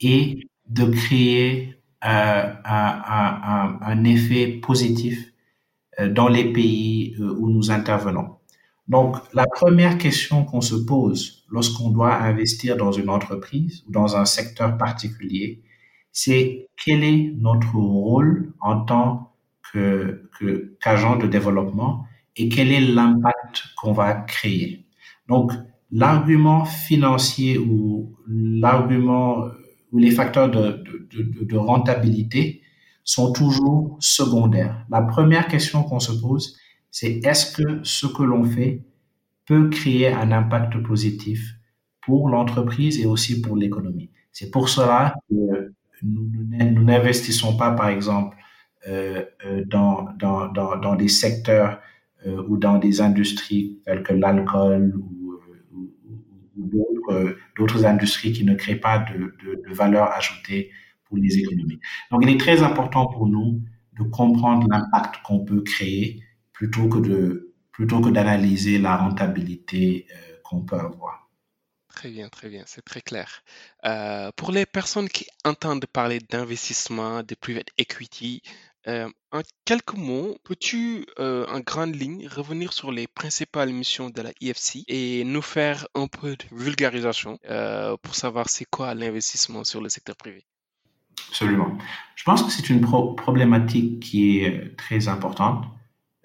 et 0.00 0.48
de 0.68 0.84
créer 0.86 1.78
euh, 2.04 2.52
un, 2.64 4.04
effet 4.04 4.48
positif 4.48 5.32
dans 6.10 6.28
les 6.28 6.52
pays 6.52 7.16
où 7.20 7.48
nous 7.48 7.70
intervenons. 7.70 8.36
Donc, 8.88 9.16
la 9.32 9.46
première 9.46 9.96
question 9.96 10.44
qu'on 10.44 10.60
se 10.60 10.74
pose 10.74 11.44
lorsqu'on 11.50 11.90
doit 11.90 12.14
investir 12.14 12.76
dans 12.76 12.92
une 12.92 13.08
entreprise 13.08 13.82
ou 13.86 13.92
dans 13.92 14.16
un 14.16 14.26
secteur 14.26 14.76
particulier, 14.76 15.62
c'est 16.12 16.68
quel 16.82 17.02
est 17.02 17.32
notre 17.38 17.74
rôle 17.74 18.52
en 18.60 18.84
tant 18.84 19.32
que, 19.72 20.28
que, 20.38 20.76
qu'agent 20.80 21.16
de 21.16 21.26
développement 21.26 22.04
et 22.36 22.48
quel 22.48 22.72
est 22.72 22.80
l'impact 22.80 23.64
qu'on 23.76 23.92
va 23.92 24.14
créer? 24.14 24.86
Donc, 25.28 25.52
l'argument 25.90 26.64
financier 26.64 27.56
ou 27.56 28.14
l'argument 28.28 29.46
ou 29.92 29.98
les 29.98 30.10
facteurs 30.10 30.50
de 30.50 31.56
rentabilité 31.56 32.62
sont 33.04 33.32
toujours 33.32 33.96
secondaires. 34.00 34.84
La 34.90 35.02
première 35.02 35.46
question 35.46 35.84
qu'on 35.84 36.00
se 36.00 36.12
pose, 36.12 36.56
c'est 36.94 37.26
est-ce 37.26 37.56
que 37.56 37.80
ce 37.82 38.06
que 38.06 38.22
l'on 38.22 38.44
fait 38.44 38.84
peut 39.46 39.68
créer 39.68 40.12
un 40.12 40.30
impact 40.30 40.80
positif 40.84 41.56
pour 42.00 42.28
l'entreprise 42.28 43.00
et 43.00 43.04
aussi 43.04 43.40
pour 43.40 43.56
l'économie? 43.56 44.12
C'est 44.30 44.48
pour 44.52 44.68
cela 44.68 45.16
que 45.28 45.72
nous 46.04 46.84
n'investissons 46.84 47.56
pas, 47.56 47.72
par 47.72 47.88
exemple, 47.88 48.36
euh, 48.86 49.24
euh, 49.44 49.64
dans, 49.66 50.06
dans, 50.20 50.46
dans, 50.52 50.94
des 50.94 51.08
secteurs 51.08 51.80
euh, 52.26 52.40
ou 52.46 52.58
dans 52.58 52.78
des 52.78 53.00
industries 53.00 53.80
telles 53.84 54.04
que 54.04 54.14
l'alcool 54.14 54.94
ou, 54.96 55.10
d'autres 57.56 57.84
industries 57.84 58.32
qui 58.32 58.44
ne 58.44 58.54
créent 58.54 58.76
pas 58.76 58.98
de, 58.98 59.34
de 59.44 59.74
valeur 59.74 60.12
ajoutée 60.12 60.70
pour 61.06 61.16
les 61.16 61.38
économies. 61.38 61.80
Donc, 62.12 62.22
il 62.22 62.28
est 62.28 62.38
très 62.38 62.62
important 62.62 63.06
pour 63.06 63.26
nous 63.26 63.60
de 63.98 64.04
comprendre 64.04 64.68
l'impact 64.70 65.22
qu'on 65.24 65.44
peut 65.44 65.62
créer 65.62 66.22
plutôt 66.54 66.88
que 66.88 66.98
de 66.98 67.54
plutôt 67.72 68.00
que 68.00 68.08
d'analyser 68.08 68.78
la 68.78 68.96
rentabilité 68.96 70.06
euh, 70.10 70.36
qu'on 70.44 70.62
peut 70.62 70.76
avoir. 70.76 71.28
Très 71.88 72.08
bien, 72.10 72.28
très 72.28 72.48
bien, 72.48 72.62
c'est 72.66 72.84
très 72.84 73.00
clair. 73.00 73.42
Euh, 73.84 74.30
pour 74.36 74.52
les 74.52 74.64
personnes 74.64 75.08
qui 75.08 75.26
entendent 75.44 75.86
parler 75.86 76.20
d'investissement, 76.20 77.22
de 77.22 77.34
private 77.34 77.68
equity, 77.78 78.42
euh, 78.86 79.08
en 79.32 79.40
quelques 79.64 79.94
mots, 79.94 80.36
peux-tu, 80.44 81.06
euh, 81.18 81.46
en 81.48 81.60
grande 81.60 81.94
ligne, 81.96 82.28
revenir 82.28 82.72
sur 82.72 82.92
les 82.92 83.06
principales 83.06 83.72
missions 83.72 84.10
de 84.10 84.20
la 84.20 84.30
IFC 84.40 84.84
et 84.88 85.24
nous 85.24 85.40
faire 85.40 85.86
un 85.94 86.06
peu 86.06 86.36
de 86.36 86.44
vulgarisation 86.52 87.38
euh, 87.48 87.96
pour 88.02 88.14
savoir 88.14 88.48
c'est 88.48 88.66
quoi 88.66 88.94
l'investissement 88.94 89.64
sur 89.64 89.80
le 89.80 89.88
secteur 89.88 90.16
privé? 90.16 90.44
Absolument. 91.28 91.78
Je 92.14 92.24
pense 92.24 92.42
que 92.42 92.50
c'est 92.50 92.68
une 92.68 92.82
pro 92.82 93.14
problématique 93.14 94.00
qui 94.00 94.40
est 94.40 94.76
très 94.76 95.08
importante 95.08 95.64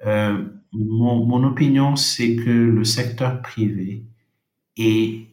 euh, 0.06 0.46
mon, 0.72 1.44
opinion, 1.44 1.96
c'est 1.96 2.36
que 2.36 2.50
le 2.50 2.84
secteur 2.84 3.42
privé 3.42 4.06
est 4.78 5.28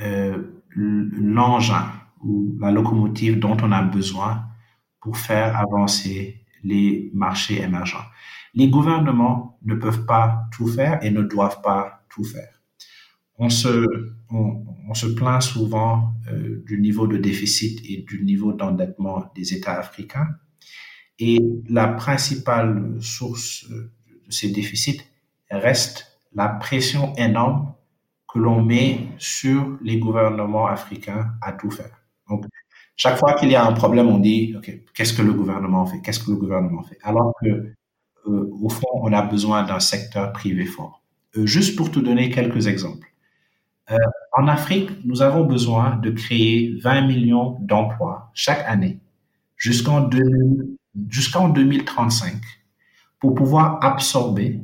euh, 0.00 0.42
l'engin 0.76 1.90
ou 2.22 2.56
la 2.60 2.70
locomotive 2.70 3.38
dont 3.38 3.56
on 3.62 3.72
a 3.72 3.82
besoin 3.82 4.44
pour 5.00 5.16
faire 5.16 5.56
avancer 5.58 6.44
les 6.62 7.10
marchés 7.12 7.60
émergents. 7.60 8.04
Les 8.54 8.68
gouvernements 8.68 9.58
ne 9.64 9.74
peuvent 9.74 10.06
pas 10.06 10.44
tout 10.52 10.66
faire 10.66 11.02
et 11.04 11.10
ne 11.10 11.22
doivent 11.22 11.60
pas 11.62 12.04
tout 12.08 12.24
faire. 12.24 12.60
On 13.38 13.48
se, 13.48 13.86
on, 14.30 14.94
se 14.94 15.06
plaint 15.06 15.42
souvent 15.42 16.14
euh, 16.30 16.62
du 16.66 16.80
niveau 16.80 17.06
de 17.06 17.16
déficit 17.16 17.80
et 17.88 18.02
du 18.02 18.22
niveau 18.22 18.52
d'endettement 18.52 19.32
des 19.34 19.54
États 19.54 19.78
africains. 19.78 20.28
Et 21.18 21.40
la 21.68 21.88
principale 21.88 22.96
source 23.00 23.66
ces 24.32 24.50
déficits 24.50 25.02
reste 25.50 26.18
la 26.34 26.48
pression 26.48 27.14
énorme 27.16 27.74
que 28.32 28.38
l'on 28.38 28.62
met 28.62 29.08
sur 29.18 29.78
les 29.82 29.98
gouvernements 29.98 30.66
africains 30.66 31.32
à 31.42 31.52
tout 31.52 31.70
faire. 31.70 32.02
Donc, 32.28 32.46
chaque 32.96 33.18
fois 33.18 33.34
qu'il 33.34 33.50
y 33.50 33.56
a 33.56 33.66
un 33.66 33.72
problème, 33.72 34.08
on 34.08 34.18
dit, 34.18 34.54
OK, 34.56 34.72
qu'est-ce 34.94 35.12
que 35.12 35.22
le 35.22 35.32
gouvernement 35.32 35.84
fait? 35.86 36.00
Qu'est-ce 36.00 36.20
que 36.20 36.30
le 36.30 36.36
gouvernement 36.36 36.82
fait? 36.82 36.98
Alors 37.02 37.34
que, 37.42 37.48
euh, 37.48 38.50
au 38.62 38.68
fond, 38.68 38.88
on 38.94 39.12
a 39.12 39.22
besoin 39.22 39.64
d'un 39.64 39.80
secteur 39.80 40.32
privé 40.32 40.64
fort. 40.64 41.02
Euh, 41.36 41.46
juste 41.46 41.76
pour 41.76 41.90
te 41.90 41.98
donner 41.98 42.30
quelques 42.30 42.66
exemples. 42.66 43.08
Euh, 43.90 43.96
en 44.32 44.48
Afrique, 44.48 44.90
nous 45.04 45.22
avons 45.22 45.44
besoin 45.44 45.96
de 45.96 46.10
créer 46.10 46.78
20 46.82 47.06
millions 47.06 47.58
d'emplois 47.60 48.30
chaque 48.34 48.64
année 48.66 49.00
jusqu'en 49.56 50.08
jusqu'en 51.08 51.48
2035 51.48 52.34
pour 53.22 53.34
pouvoir 53.34 53.82
absorber 53.82 54.60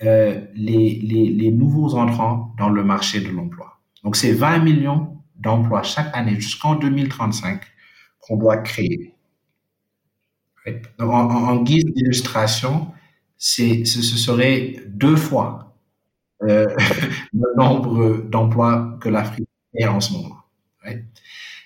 les, 0.00 0.48
les, 0.54 1.30
les 1.30 1.50
nouveaux 1.52 1.94
entrants 1.94 2.52
dans 2.58 2.70
le 2.70 2.82
marché 2.82 3.20
de 3.20 3.28
l'emploi. 3.28 3.78
Donc, 4.02 4.16
c'est 4.16 4.32
20 4.32 4.58
millions 4.58 5.18
d'emplois 5.36 5.82
chaque 5.82 6.16
année 6.16 6.34
jusqu'en 6.40 6.74
2035 6.76 7.60
qu'on 8.20 8.36
doit 8.36 8.58
créer. 8.58 9.14
en, 10.98 11.62
guise 11.62 11.84
d'illustration, 11.84 12.88
ce, 13.36 13.84
serait 13.84 14.76
deux 14.86 15.16
fois 15.16 15.76
euh, 16.42 16.66
le 17.32 17.56
nombre 17.56 18.22
d'emplois 18.28 18.96
que 19.00 19.08
l'Afrique 19.08 19.48
a 19.80 19.92
en 19.92 20.00
ce 20.00 20.12
moment. 20.14 20.36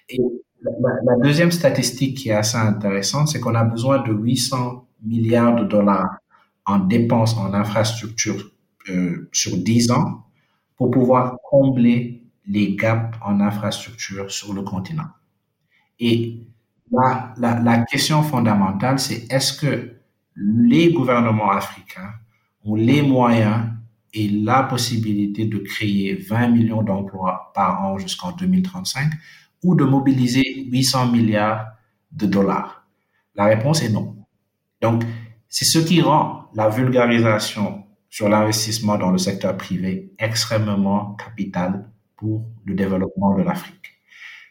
Et 0.08 0.20
la, 0.62 1.16
deuxième 1.22 1.52
statistique 1.52 2.18
qui 2.18 2.30
est 2.30 2.34
assez 2.34 2.56
intéressante, 2.56 3.28
c'est 3.28 3.40
qu'on 3.40 3.54
a 3.54 3.64
besoin 3.64 4.02
de 4.02 4.12
800 4.12 4.85
milliards 5.04 5.56
de 5.56 5.64
dollars 5.64 6.18
en 6.66 6.78
dépenses 6.80 7.36
en 7.36 7.52
infrastructure 7.54 8.50
euh, 8.88 9.28
sur 9.32 9.56
10 9.56 9.90
ans 9.90 10.26
pour 10.76 10.90
pouvoir 10.90 11.36
combler 11.50 12.22
les 12.46 12.76
gaps 12.76 13.16
en 13.24 13.40
infrastructure 13.40 14.30
sur 14.30 14.52
le 14.54 14.62
continent. 14.62 15.08
Et 15.98 16.46
la, 16.90 17.34
la, 17.38 17.60
la 17.60 17.78
question 17.84 18.22
fondamentale, 18.22 18.98
c'est 18.98 19.30
est-ce 19.32 19.52
que 19.58 19.96
les 20.36 20.92
gouvernements 20.92 21.50
africains 21.50 22.12
ont 22.64 22.74
les 22.74 23.02
moyens 23.02 23.70
et 24.12 24.28
la 24.28 24.62
possibilité 24.62 25.46
de 25.46 25.58
créer 25.58 26.14
20 26.14 26.48
millions 26.48 26.82
d'emplois 26.82 27.50
par 27.54 27.82
an 27.84 27.98
jusqu'en 27.98 28.32
2035 28.32 29.10
ou 29.62 29.74
de 29.74 29.84
mobiliser 29.84 30.64
800 30.70 31.08
milliards 31.10 31.66
de 32.12 32.26
dollars? 32.26 32.86
La 33.34 33.44
réponse 33.46 33.82
est 33.82 33.90
non. 33.90 34.25
Donc, 34.80 35.04
c'est 35.48 35.64
ce 35.64 35.78
qui 35.78 36.00
rend 36.02 36.50
la 36.54 36.68
vulgarisation 36.68 37.84
sur 38.10 38.28
l'investissement 38.28 38.98
dans 38.98 39.10
le 39.10 39.18
secteur 39.18 39.56
privé 39.56 40.12
extrêmement 40.18 41.14
capital 41.14 41.90
pour 42.16 42.46
le 42.64 42.74
développement 42.74 43.36
de 43.36 43.42
l'Afrique. 43.42 44.00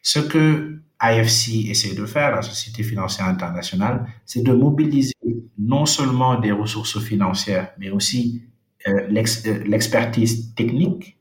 Ce 0.01 0.20
que 0.20 0.82
IFC 1.01 1.70
essaie 1.70 1.96
de 1.96 2.05
faire, 2.05 2.35
la 2.35 2.42
Société 2.42 2.83
financière 2.83 3.27
internationale, 3.27 4.05
c'est 4.25 4.44
de 4.44 4.53
mobiliser 4.53 5.14
non 5.57 5.85
seulement 5.85 6.40
des 6.40 6.51
ressources 6.51 7.00
financières, 7.00 7.72
mais 7.79 7.90
aussi 7.90 8.44
euh, 8.88 9.09
euh, 9.09 9.64
l'expertise 9.66 10.53
technique 10.53 11.18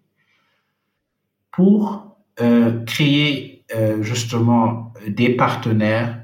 pour 1.50 2.16
euh, 2.40 2.84
créer 2.84 3.52
justement 4.02 4.92
des 5.08 5.30
partenaires 5.30 6.23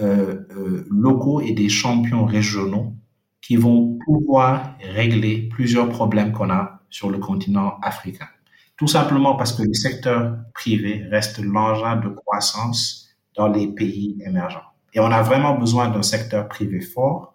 locaux 0.00 1.40
et 1.40 1.52
des 1.52 1.68
champions 1.68 2.24
régionaux 2.24 2.94
qui 3.40 3.56
vont 3.56 3.98
pouvoir 4.04 4.76
régler 4.80 5.48
plusieurs 5.50 5.88
problèmes 5.88 6.32
qu'on 6.32 6.50
a 6.50 6.80
sur 6.88 7.10
le 7.10 7.18
continent 7.18 7.78
africain. 7.82 8.28
Tout 8.76 8.88
simplement 8.88 9.36
parce 9.36 9.52
que 9.52 9.62
le 9.62 9.74
secteur 9.74 10.36
privé 10.54 11.04
reste 11.10 11.38
l'engin 11.38 11.96
de 11.96 12.08
croissance 12.08 13.08
dans 13.36 13.48
les 13.48 13.68
pays 13.68 14.16
émergents. 14.24 14.64
Et 14.94 15.00
on 15.00 15.10
a 15.10 15.22
vraiment 15.22 15.56
besoin 15.56 15.88
d'un 15.90 16.02
secteur 16.02 16.48
privé 16.48 16.80
fort 16.80 17.34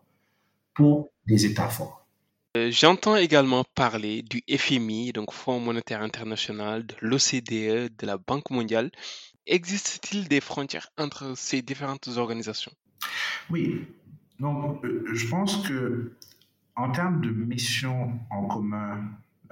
pour 0.73 1.09
des 1.27 1.45
États 1.45 1.67
forts. 1.67 2.05
Euh, 2.57 2.71
j'entends 2.71 3.15
également 3.15 3.63
parler 3.75 4.23
du 4.23 4.41
FMI, 4.49 5.11
donc 5.13 5.31
Fonds 5.31 5.59
monétaire 5.59 6.01
international, 6.01 6.85
de 6.87 6.95
l'OCDE, 7.01 7.95
de 7.95 8.05
la 8.07 8.17
Banque 8.17 8.49
mondiale. 8.49 8.89
Existe-t-il 9.49 10.27
des 10.27 10.41
frontières 10.41 10.89
entre 10.99 11.33
ces 11.35 11.63
différentes 11.63 12.07
organisations? 12.17 12.71
Oui. 13.49 13.87
Donc, 14.39 14.85
euh, 14.85 15.03
je 15.11 15.27
pense 15.27 15.67
que 15.67 16.13
en 16.75 16.91
termes 16.91 17.19
de 17.21 17.31
mission 17.31 18.11
en 18.29 18.45
commun 18.45 19.01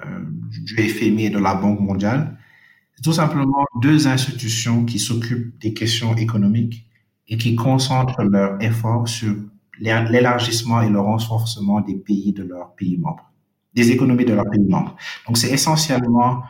euh, 0.06 0.20
du 0.64 0.76
FMI 0.78 1.26
et 1.26 1.30
de 1.32 1.40
la 1.40 1.56
Banque 1.56 1.80
mondiale, 1.80 2.38
c'est 2.96 3.02
tout 3.02 3.14
simplement 3.14 3.66
deux 3.82 4.08
institutions 4.08 4.86
qui 4.86 5.00
s'occupent 5.00 5.60
des 5.60 5.74
questions 5.74 6.16
économiques 6.16 6.88
et 7.28 7.38
qui 7.38 7.56
concentrent 7.56 8.22
leurs 8.24 8.62
efforts 8.62 9.08
sur 9.08 9.36
l'élargissement 9.80 10.82
et 10.82 10.90
le 10.90 11.00
renforcement 11.00 11.82
des 11.82 11.96
pays 11.96 12.34
de 12.34 12.44
leurs 12.44 12.76
pays 12.76 12.98
membres, 12.98 13.32
des 13.74 13.90
économies 13.90 14.26
de 14.26 14.34
leurs 14.34 14.50
pays 14.50 14.68
membres. 14.68 14.96
Donc 15.26 15.40
c'est 15.40 15.50
essentiellement 15.50 16.44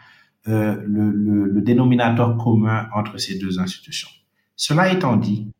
euh, 0.48 0.82
le, 0.86 1.62
dénominateur 1.62 2.38
commun 2.38 2.88
entre 2.96 3.18
ces 3.18 3.38
deux 3.38 3.60
institutions. 3.60 4.08
Cela 4.56 4.94
étant 4.94 5.18
dit, 5.18 5.52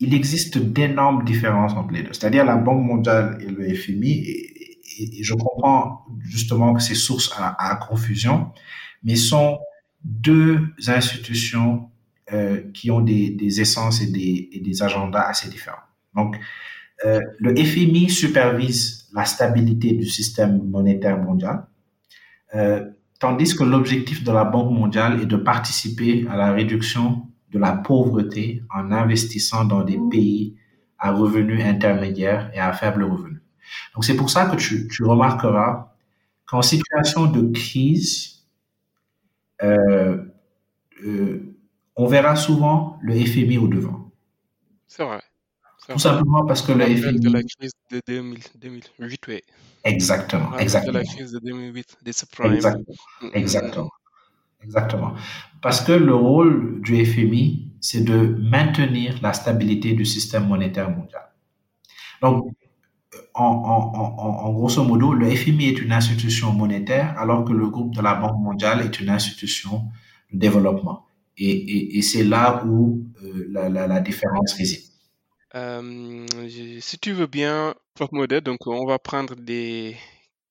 il 0.00 0.12
existe 0.12 0.58
d'énormes 0.58 1.24
différences 1.24 1.74
entre 1.74 1.92
les 1.92 2.02
deux, 2.02 2.12
c'est-à-dire 2.12 2.44
la 2.44 2.56
Banque 2.56 2.84
mondiale 2.84 3.38
et 3.40 3.46
le 3.46 3.72
FMI, 3.72 4.10
et, 4.10 5.22
je 5.22 5.34
comprends 5.34 6.04
justement 6.20 6.74
que 6.74 6.82
c'est 6.82 6.96
source 6.96 7.32
à, 7.36 7.76
confusion, 7.88 8.50
mais 9.04 9.14
sont 9.14 9.60
deux 10.02 10.58
institutions 10.88 11.88
euh, 12.32 12.62
qui 12.72 12.90
ont 12.90 13.00
des, 13.00 13.60
essences 13.60 14.02
et 14.02 14.10
des, 14.10 14.82
agendas 14.82 15.28
assez 15.28 15.48
différents. 15.48 15.84
Donc, 16.16 16.36
euh, 17.04 17.20
le 17.38 17.54
FMI 17.54 18.10
supervise 18.10 19.06
la 19.14 19.24
stabilité 19.24 19.92
du 19.92 20.06
système 20.06 20.60
monétaire 20.64 21.18
mondial, 21.18 21.66
tandis 23.24 23.56
que 23.56 23.64
l'objectif 23.64 24.22
de 24.22 24.30
la 24.30 24.44
Banque 24.44 24.70
mondiale 24.70 25.22
est 25.22 25.24
de 25.24 25.38
participer 25.38 26.26
à 26.28 26.36
la 26.36 26.52
réduction 26.52 27.26
de 27.52 27.58
la 27.58 27.72
pauvreté 27.72 28.62
en 28.68 28.92
investissant 28.92 29.64
dans 29.64 29.82
des 29.82 29.98
pays 30.10 30.58
à 30.98 31.10
revenus 31.10 31.64
intermédiaires 31.64 32.50
et 32.52 32.60
à 32.60 32.70
faible 32.74 33.02
revenu. 33.02 33.40
Donc 33.94 34.04
c'est 34.04 34.14
pour 34.14 34.28
ça 34.28 34.44
que 34.44 34.56
tu, 34.56 35.02
remarqueras 35.02 35.94
qu'en 36.44 36.60
situation 36.60 37.24
de 37.24 37.50
crise, 37.50 38.44
euh, 39.62 40.22
euh, 41.06 41.56
on 41.96 42.06
verra 42.06 42.36
souvent 42.36 42.98
le 43.00 43.14
FMI 43.14 43.56
au 43.56 43.68
devant. 43.68 44.12
C'est 44.86 45.02
vrai. 45.02 45.22
Tout 45.88 45.98
simplement 45.98 46.44
parce 46.46 46.62
que 46.62 46.72
le 46.72 46.84
FMI... 46.86 47.20
de 47.20 47.30
la 47.30 47.42
crise 47.42 47.72
de 47.90 48.00
2008, 48.06 49.20
oui. 49.28 49.40
Exactement, 49.84 50.56
exactement. 50.58 50.92
De 50.94 50.98
la 50.98 51.04
crise 51.04 51.32
de 51.32 51.38
2008, 51.40 51.98
des 52.02 52.12
subprimes. 52.12 52.54
Exactement, 52.54 52.96
mm, 53.20 53.26
mm, 53.26 53.30
exactement. 53.34 53.90
Exactement. 54.62 55.14
Parce 55.60 55.82
que 55.82 55.92
le 55.92 56.14
rôle 56.14 56.80
du 56.80 57.04
FMI, 57.04 57.70
c'est 57.80 58.02
de 58.02 58.38
maintenir 58.40 59.18
la 59.22 59.34
stabilité 59.34 59.92
du 59.92 60.06
système 60.06 60.46
monétaire 60.46 60.88
mondial. 60.90 61.22
Donc, 62.22 62.46
en, 63.34 63.44
en, 63.44 63.92
en, 63.94 64.46
en, 64.46 64.52
grosso 64.52 64.82
modo, 64.84 65.12
le 65.12 65.28
FMI 65.28 65.66
est 65.66 65.80
une 65.82 65.92
institution 65.92 66.52
monétaire, 66.52 67.18
alors 67.18 67.44
que 67.44 67.52
le 67.52 67.68
groupe 67.68 67.94
de 67.94 68.00
la 68.00 68.14
Banque 68.14 68.40
mondiale 68.40 68.80
est 68.80 69.00
une 69.00 69.10
institution 69.10 69.84
de 70.32 70.38
développement. 70.38 71.04
Et, 71.36 71.50
et, 71.50 71.98
et 71.98 72.02
c'est 72.02 72.24
là 72.24 72.64
où 72.64 73.04
euh, 73.22 73.48
la, 73.50 73.68
la, 73.68 73.86
la, 73.86 74.00
différence 74.00 74.54
réside. 74.54 74.82
Euh, 75.54 76.26
si 76.80 76.98
tu 76.98 77.12
veux 77.12 77.26
bien, 77.26 77.74
Prof 77.94 78.10
Modèle, 78.12 78.40
donc 78.40 78.66
on 78.66 78.86
va 78.86 78.98
prendre 78.98 79.36
des 79.36 79.96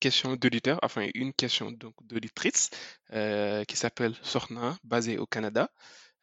questions 0.00 0.36
d'auditeurs, 0.36 0.78
enfin 0.82 1.08
une 1.14 1.32
question 1.32 1.72
donc 1.72 1.94
d'auditrice 2.02 2.70
euh, 3.12 3.64
qui 3.64 3.76
s'appelle 3.76 4.14
Sorna, 4.22 4.76
basée 4.84 5.16
au 5.18 5.26
Canada, 5.26 5.70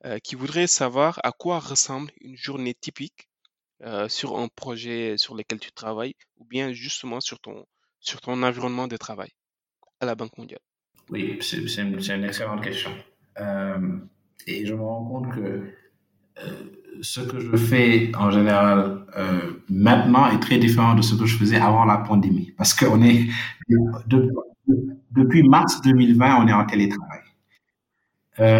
euh, 0.06 0.20
qui 0.20 0.36
voudrait 0.36 0.68
savoir 0.68 1.20
à 1.24 1.32
quoi 1.32 1.60
ressemble 1.60 2.12
une 2.22 2.38
journée 2.38 2.74
typique 2.74 3.28
euh, 3.84 4.08
sur 4.08 4.38
un 4.38 4.48
projet 4.48 5.16
sur 5.18 5.36
lequel 5.36 5.60
tu 5.60 5.72
travailles 5.72 6.16
ou 6.38 6.46
bien 6.46 6.74
justement 6.74 7.22
sur 7.22 7.40
ton, 7.40 7.66
sur 8.00 8.22
ton 8.22 8.44
environnement 8.44 8.88
de 8.88 8.98
travail 8.98 9.32
à 10.00 10.06
la 10.06 10.16
Banque 10.16 10.38
mondiale. 10.38 10.62
Oui, 11.10 11.40
c'est 11.42 11.58
une, 11.82 12.24
excellente 12.24 12.64
question. 12.64 12.92
Et 14.48 14.66
je 14.66 14.74
me 14.74 14.82
rends 14.82 15.06
compte 15.06 15.34
que 15.36 15.72
ce 17.02 17.22
que 17.22 17.40
je 17.40 17.56
fais 17.56 18.12
en 18.18 18.32
général 18.32 19.06
euh, 19.18 19.62
maintenant 19.70 20.28
est 20.28 20.40
très 20.40 20.58
différent 20.58 20.94
de 20.96 21.02
ce 21.02 21.16
que 21.16 21.26
je 21.26 21.38
faisais 21.38 21.58
avant 21.58 21.86
la 21.86 21.98
pandémie. 21.98 22.54
Parce 22.58 22.74
qu'on 22.74 23.02
est, 23.02 23.28
depuis 25.12 25.44
mars 25.44 25.82
2020, 25.82 26.44
on 26.44 26.48
est 26.48 26.54
en 26.54 26.66
télétravail. 26.66 27.20
Euh, 28.40 28.60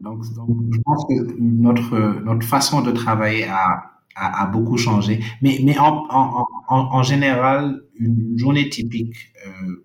donc, 0.00 0.22
je 0.24 0.80
pense 0.84 1.04
que 1.08 1.36
notre, 1.40 2.22
notre 2.24 2.46
façon 2.46 2.80
de 2.82 2.92
travailler 2.92 3.44
a, 3.48 3.82
a, 4.14 4.42
a 4.42 4.46
beaucoup 4.46 4.76
changé. 4.76 5.20
Mais, 5.42 5.58
mais 5.64 5.76
en, 5.78 6.06
en, 6.10 6.44
en, 6.68 6.78
en 6.98 7.02
général, 7.02 7.82
une 7.98 8.38
journée 8.38 8.68
typique 8.68 9.16
euh, 9.46 9.84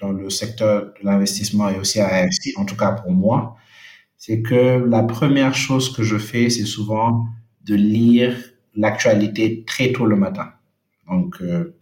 dans 0.00 0.12
le 0.12 0.30
secteur 0.30 0.86
de 0.86 1.04
l'investissement 1.06 1.68
et 1.68 1.78
aussi 1.78 2.00
à 2.00 2.08
AFC, 2.08 2.56
en 2.56 2.64
tout 2.64 2.76
cas 2.76 2.92
pour 2.92 3.12
moi, 3.12 3.56
c'est 4.24 4.40
que 4.40 4.84
la 4.88 5.02
première 5.02 5.52
chose 5.52 5.92
que 5.92 6.04
je 6.04 6.16
fais, 6.16 6.48
c'est 6.48 6.64
souvent 6.64 7.26
de 7.64 7.74
lire 7.74 8.36
l'actualité 8.76 9.64
très 9.66 9.90
tôt 9.90 10.06
le 10.06 10.14
matin. 10.14 10.52
Donc, 11.10 11.42
euh, 11.42 11.74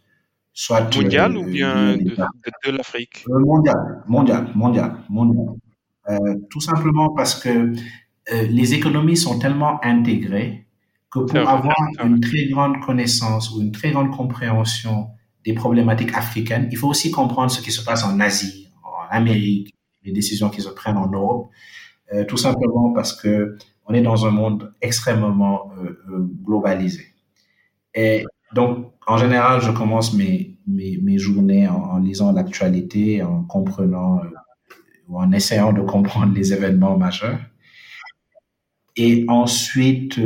soit 0.54 0.80
mondial 0.96 1.36
euh, 1.36 1.40
ou 1.40 1.44
bien 1.44 1.98
de, 1.98 2.16
de, 2.64 2.70
l'Afrique? 2.70 3.26
Euh, 3.28 3.38
Mondial, 3.40 3.76
mondial, 4.08 4.50
mondial, 4.54 4.96
mondial. 5.10 5.54
Tout 6.48 6.60
simplement 6.60 7.10
parce 7.10 7.34
que 7.34 7.74
les 8.32 8.72
économies 8.72 9.18
sont 9.18 9.38
tellement 9.38 9.78
intégrées 9.84 10.66
que 11.10 11.18
pour 11.18 11.46
avoir 11.46 11.76
une 12.02 12.20
très 12.20 12.46
grande 12.46 12.80
connaissance 12.80 13.50
ou 13.50 13.60
une 13.60 13.70
très 13.70 13.90
grande 13.90 14.16
compréhension 14.16 15.08
des 15.44 15.52
problématiques 15.52 16.14
africaines, 16.14 16.70
il 16.72 16.78
faut 16.78 16.88
aussi 16.88 17.10
comprendre 17.10 17.50
ce 17.50 17.60
qui 17.60 17.70
se 17.70 17.84
passe 17.84 18.02
en 18.02 18.18
Asie, 18.18 18.70
en 18.82 19.14
Amérique, 19.14 19.74
les 20.04 20.12
décisions 20.12 20.48
qui 20.48 20.62
se 20.62 20.70
prennent 20.70 20.96
en 20.96 21.10
Europe. 21.10 21.50
Euh, 22.12 22.24
tout 22.24 22.36
simplement 22.36 22.92
parce 22.92 23.12
que 23.12 23.56
on 23.86 23.94
est 23.94 24.02
dans 24.02 24.26
un 24.26 24.30
monde 24.30 24.72
extrêmement 24.80 25.70
euh, 25.78 26.00
euh, 26.10 26.28
globalisé. 26.44 27.06
Et 27.94 28.24
donc, 28.54 28.92
en 29.06 29.16
général, 29.16 29.60
je 29.60 29.70
commence 29.70 30.12
mes, 30.14 30.58
mes, 30.66 31.18
journées 31.18 31.68
en, 31.68 31.98
lisant 31.98 32.32
l'actualité, 32.32 33.22
en 33.22 33.42
comprenant 33.44 34.20
ou 35.08 35.18
en 35.18 35.32
essayant 35.32 35.72
de 35.72 35.82
comprendre 35.82 36.34
les 36.34 36.52
événements 36.52 36.96
majeurs. 36.96 37.40
Et 38.96 39.24
ensuite, 39.28 40.20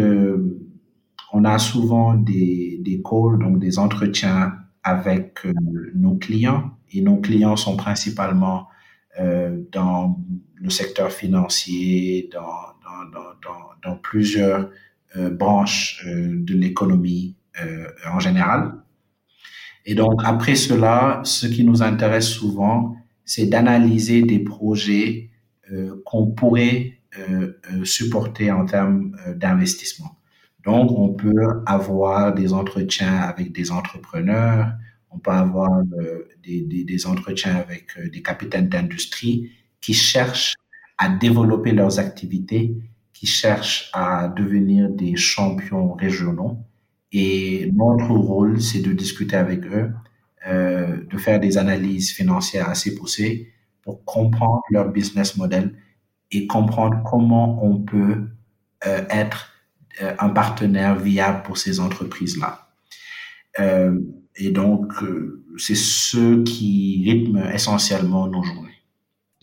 on 1.33 1.45
a 1.45 1.59
souvent 1.59 2.15
des, 2.15 2.81
des 2.83 3.03
calls, 3.03 3.39
donc 3.39 3.59
des 3.59 3.79
entretiens 3.79 4.55
avec 4.83 5.47
nos 5.95 6.17
clients. 6.17 6.73
Et 6.93 7.01
nos 7.01 7.17
clients 7.17 7.57
sont 7.57 7.77
principalement 7.77 8.69
euh, 9.21 9.63
dans 9.71 10.21
le 10.57 10.71
secteur 10.71 11.13
financier, 11.13 12.29
dans, 12.33 12.41
dans, 12.83 13.21
dans, 13.43 13.91
dans 13.91 13.97
plusieurs 13.97 14.71
euh, 15.17 15.31
branches 15.31 16.05
euh, 16.07 16.43
de 16.43 16.55
l'économie 16.55 17.37
en 18.05 18.19
général. 18.19 18.73
Et 19.87 19.95
donc, 19.95 20.23
après 20.25 20.57
cela, 20.57 21.21
ce 21.23 21.47
qui 21.47 21.63
nous 21.63 21.85
intéresse 21.85 22.27
souvent, 22.27 22.97
c'est 23.25 23.47
d'analyser 23.47 24.23
des 24.23 24.41
projets 24.41 25.31
qu'on 26.05 26.33
pourrait 26.33 26.99
supporter 27.85 28.51
en 28.51 28.67
termes 28.67 29.17
d'investissement. 29.37 30.19
Donc, 30.65 30.91
on 30.91 31.11
peut 31.15 31.63
avoir 31.65 32.35
des 32.35 32.53
entretiens 32.53 33.19
avec 33.19 33.53
des 33.53 33.71
entrepreneurs, 33.71 34.73
on 35.15 35.19
peut 35.19 35.31
avoir 35.31 35.83
euh, 35.99 36.29
des, 36.43 36.63
des, 36.63 37.07
entretiens 37.07 37.57
avec 37.57 37.87
euh, 37.99 38.09
des 38.11 38.23
capitaines 38.23 38.69
d'industrie 38.69 39.53
qui 39.81 39.95
cherchent 39.95 40.55
à 40.99 41.09
développer 41.09 41.73
leurs 41.73 41.99
activités, 41.99 42.77
qui 43.13 43.27
cherchent 43.27 43.91
à 43.93 44.29
devenir 44.29 44.89
des 44.91 45.17
champions 45.17 45.93
régionaux. 45.93 46.59
Et 47.13 47.71
notre 47.75 48.11
rôle, 48.11 48.61
c'est 48.61 48.81
de 48.81 48.93
discuter 48.93 49.37
avec 49.37 49.65
eux, 49.67 49.93
euh, 50.47 51.05
de 51.09 51.19
faire 51.19 51.39
des 51.39 51.59
analyses 51.59 52.13
financières 52.13 52.69
assez 52.69 52.95
poussées 52.95 53.53
pour 53.83 54.05
comprendre 54.05 54.63
leur 54.71 54.91
business 54.91 55.37
model 55.37 55.77
et 56.31 56.47
comprendre 56.47 57.03
comment 57.09 57.65
on 57.65 57.79
peut 57.81 58.29
être 58.83 59.53
un 60.19 60.29
partenaire 60.29 60.97
viable 60.97 61.43
pour 61.43 61.57
ces 61.57 61.81
entreprises-là. 61.81 62.69
Et 64.37 64.51
donc, 64.51 65.03
euh, 65.03 65.45
c'est 65.57 65.77
ce 65.77 66.43
qui 66.43 67.05
rythme 67.07 67.39
essentiellement 67.53 68.27
nos 68.27 68.43
journées. 68.43 68.75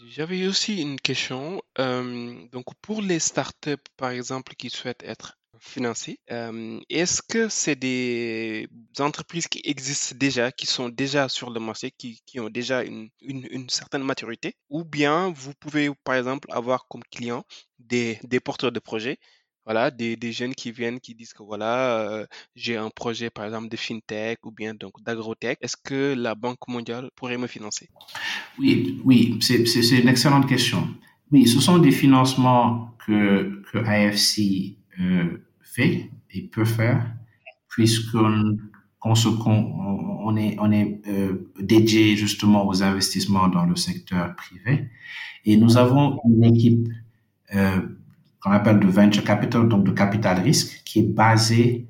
J'avais 0.08 0.46
aussi 0.46 0.82
une 0.82 1.00
question. 1.00 1.62
Euh, 1.80 2.36
donc, 2.52 2.66
pour 2.82 3.02
les 3.02 3.20
startups, 3.20 3.88
par 3.96 4.10
exemple, 4.10 4.56
qui 4.56 4.70
souhaitent 4.70 5.04
être 5.04 5.38
financées, 5.60 6.20
euh, 6.32 6.80
est-ce 6.90 7.22
que 7.22 7.48
c'est 7.48 7.78
des 7.78 8.68
entreprises 9.00 9.48
qui 9.48 9.62
existent 9.64 10.16
déjà, 10.18 10.52
qui 10.52 10.66
sont 10.66 10.90
déjà 10.90 11.30
sur 11.30 11.52
le 11.52 11.60
marché, 11.62 11.92
qui, 11.92 12.22
qui 12.26 12.40
ont 12.40 12.50
déjà 12.50 12.84
une, 12.84 13.10
une, 13.22 13.48
une, 13.52 13.70
certaine 13.70 14.04
maturité, 14.04 14.56
ou 14.70 14.84
bien 14.84 15.32
vous 15.34 15.54
pouvez, 15.54 15.90
par 16.04 16.16
exemple, 16.16 16.50
avoir 16.52 16.88
comme 16.88 17.04
client 17.10 17.46
des, 17.80 18.20
des 18.24 18.40
porteurs 18.40 18.72
de 18.72 18.80
projets 18.80 19.20
voilà, 19.66 19.92
des, 19.92 20.16
des 20.16 20.32
jeunes 20.32 20.56
qui 20.56 20.72
viennent, 20.72 21.00
qui 21.00 21.16
disent 21.16 21.34
que 21.34 21.44
voilà, 21.44 22.26
j'ai 22.56 22.78
un 22.78 22.90
projet 22.90 23.30
par 23.30 23.46
exemple 23.46 23.70
de 23.70 23.78
fintech 23.78 24.40
ou 24.46 24.52
bien 24.52 24.74
donc 24.74 24.94
d'agrotech. 25.04 25.58
Est-ce 25.62 25.78
que 25.78 26.16
la 26.18 26.36
Banque 26.36 26.68
mondiale 26.68 27.10
pourrait 27.16 27.38
me 27.38 27.48
financer? 27.48 27.88
Oui, 28.58 29.00
oui, 29.04 29.40
c'est 29.42 29.64
une 30.00 30.08
excellente 30.10 30.48
question. 30.48 30.88
Oui, 31.32 31.48
ce 31.48 31.60
sont 31.62 31.78
des 31.78 31.92
financements 31.92 32.96
que, 33.06 33.62
que 33.72 33.78
euh, 35.00 35.38
fait 35.62 36.10
et 36.32 36.42
peut 36.48 36.66
faire 36.66 37.06
puisqu'on 37.70 38.58
on, 39.04 39.14
on 40.26 40.36
est, 40.36 40.58
on 40.60 40.72
est 40.72 41.02
euh, 41.08 41.50
dédié 41.60 42.16
justement 42.16 42.68
aux 42.68 42.84
investissements 42.84 43.48
dans 43.48 43.66
le 43.66 43.76
secteur 43.76 44.36
privé. 44.36 44.90
Et 45.46 45.58
nous 45.58 45.78
avons 45.78 46.20
une 46.26 46.44
équipe 46.44 46.88
euh, 47.56 47.80
qu'on 48.42 48.52
appelle 48.52 48.80
de 48.80 48.88
venture 48.88 49.24
capital, 49.24 49.68
donc 49.68 49.86
de 49.86 49.92
capital 49.92 50.40
risque, 50.40 50.82
qui 50.84 51.00
est 51.00 51.14
basé 51.14 51.88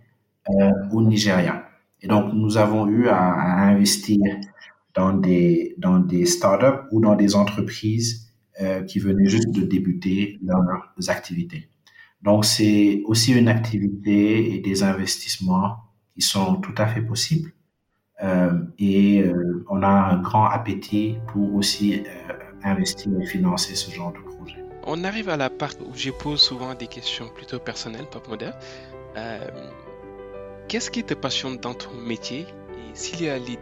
euh, 0.50 0.70
au 0.92 1.02
Nigeria. 1.02 1.66
Et 2.02 2.08
donc, 2.08 2.34
nous 2.34 2.58
avons 2.58 2.88
eu 2.88 3.08
à, 3.08 3.24
investir 3.70 4.20
dans 4.94 5.14
des, 5.14 5.76
dans 5.78 6.00
des 6.00 6.26
startups 6.26 6.88
ou 6.92 7.00
dans 7.00 7.16
des 7.16 7.36
entreprises 7.36 8.28
euh, 8.60 8.84
qui 8.84 9.00
venaient 9.00 9.30
juste 9.30 9.52
de 9.52 9.62
débuter 9.62 10.40
leurs 10.44 11.10
activités. 11.10 11.70
Donc, 12.22 12.46
c'est 12.46 13.02
aussi 13.06 13.34
une 13.34 13.48
activité 13.48 14.56
et 14.56 14.60
des 14.60 14.84
investissements 14.84 15.78
qui 16.14 16.22
sont 16.22 16.56
tout 16.56 16.76
à 16.78 16.88
fait 16.88 17.02
possibles. 17.02 17.52
Euh, 18.24 18.52
et 18.78 19.24
on 19.70 19.82
a 19.82 19.88
un 19.88 20.22
grand 20.22 20.46
appétit 20.46 21.18
pour 21.28 21.56
aussi 21.56 22.04
investir 22.64 23.12
et 23.20 23.26
financer 23.26 23.74
ce 23.74 23.90
genre 23.90 24.12
de. 24.12 24.31
On 24.86 25.04
arrive 25.04 25.30
à 25.30 25.38
la 25.38 25.50
part 25.50 25.74
où 25.82 25.96
je 25.96 26.10
pose 26.10 26.41
souvent 26.41 26.74
des 26.74 26.88
questions 26.88 27.28
plutôt 27.30 27.60
personnelles, 27.60 28.08
pas 28.12 28.22
moderne. 28.28 28.56
Euh, 29.17 29.39
Qu'est-ce 30.67 30.89
qui 30.89 31.04
te 31.04 31.13
passionne 31.13 31.58
dans 31.58 31.74
ton 31.74 31.94
métier? 31.96 32.46
Et 32.78 32.94
s'il 32.94 33.22
y 33.24 33.28
a, 33.30 33.38
les 33.38 33.60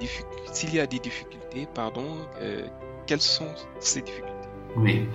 s'il 0.53 0.75
y 0.75 0.79
a 0.79 0.85
des 0.85 0.99
difficultés, 0.99 1.67
pardon, 1.73 2.05
euh, 2.39 2.67
quelles 3.07 3.19
sont 3.19 3.47
ces 3.79 4.01
difficultés? 4.01 4.47
Oui. 4.75 5.07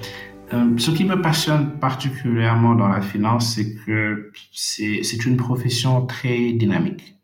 Euh, 0.53 0.77
ce 0.77 0.91
qui 0.91 1.05
me 1.05 1.23
passionne 1.23 1.79
particulièrement 1.79 2.75
dans 2.75 2.89
la 2.89 3.01
finance, 3.01 3.55
c'est 3.55 3.77
que 3.87 4.33
c'est 4.53 5.25
une 5.25 5.37
profession 5.37 6.05
très 6.05 6.53
dynamique. 6.53 7.17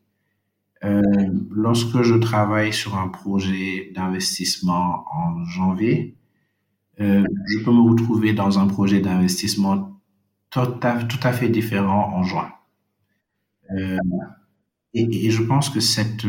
Euh, 0.85 1.03
lorsque 1.51 2.03
je 2.03 2.15
travaille 2.15 2.73
sur 2.73 2.97
un 2.97 3.09
projet 3.09 3.91
d'investissement 3.95 5.05
en 5.13 5.45
janvier, 5.45 6.17
euh, 7.01 7.25
je 7.47 7.59
peux 7.65 7.73
me 7.73 7.91
retrouver 7.91 8.33
dans 8.33 8.59
un 8.59 8.67
projet 8.67 9.01
d'investissement 9.01 10.01
tout 10.51 10.79
à, 10.83 11.03
tout 11.05 11.21
à 11.23 11.33
fait 11.33 11.49
différent 11.49 12.13
en 12.15 12.23
juin. 12.23 12.53
Euh, 13.77 13.97
et, 14.95 15.31
je 15.31 15.43
pense 15.43 15.71
que 15.71 15.81
cette, 15.81 16.27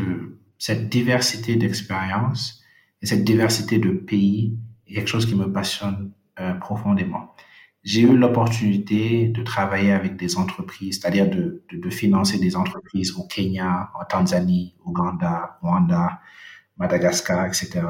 cette 0.60 0.90
diversité 0.90 1.56
d'expériences 1.56 2.62
et 3.02 3.08
cette 3.08 3.24
diversité 3.24 3.80
de 3.80 3.90
pays 3.92 4.58
est 4.88 4.94
quelque 4.94 5.08
chose 5.08 5.26
qui 5.26 5.36
me 5.36 5.52
passionne 5.52 6.12
euh, 6.40 6.54
profondément. 6.54 7.34
J'ai 7.84 8.02
eu 8.02 8.16
l'opportunité 8.16 9.28
de 9.28 9.42
travailler 9.42 9.92
avec 9.92 10.16
des 10.16 10.38
entreprises, 10.38 11.00
c'est-à-dire 11.02 11.28
de, 11.30 11.90
financer 11.90 12.38
des 12.38 12.56
entreprises 12.56 13.14
au 13.18 13.24
Kenya, 13.26 13.90
en 14.00 14.06
Tanzanie, 14.06 14.76
Ouganda, 14.86 15.58
Rwanda, 15.62 16.22
Madagascar, 16.78 17.48
etc. 17.48 17.82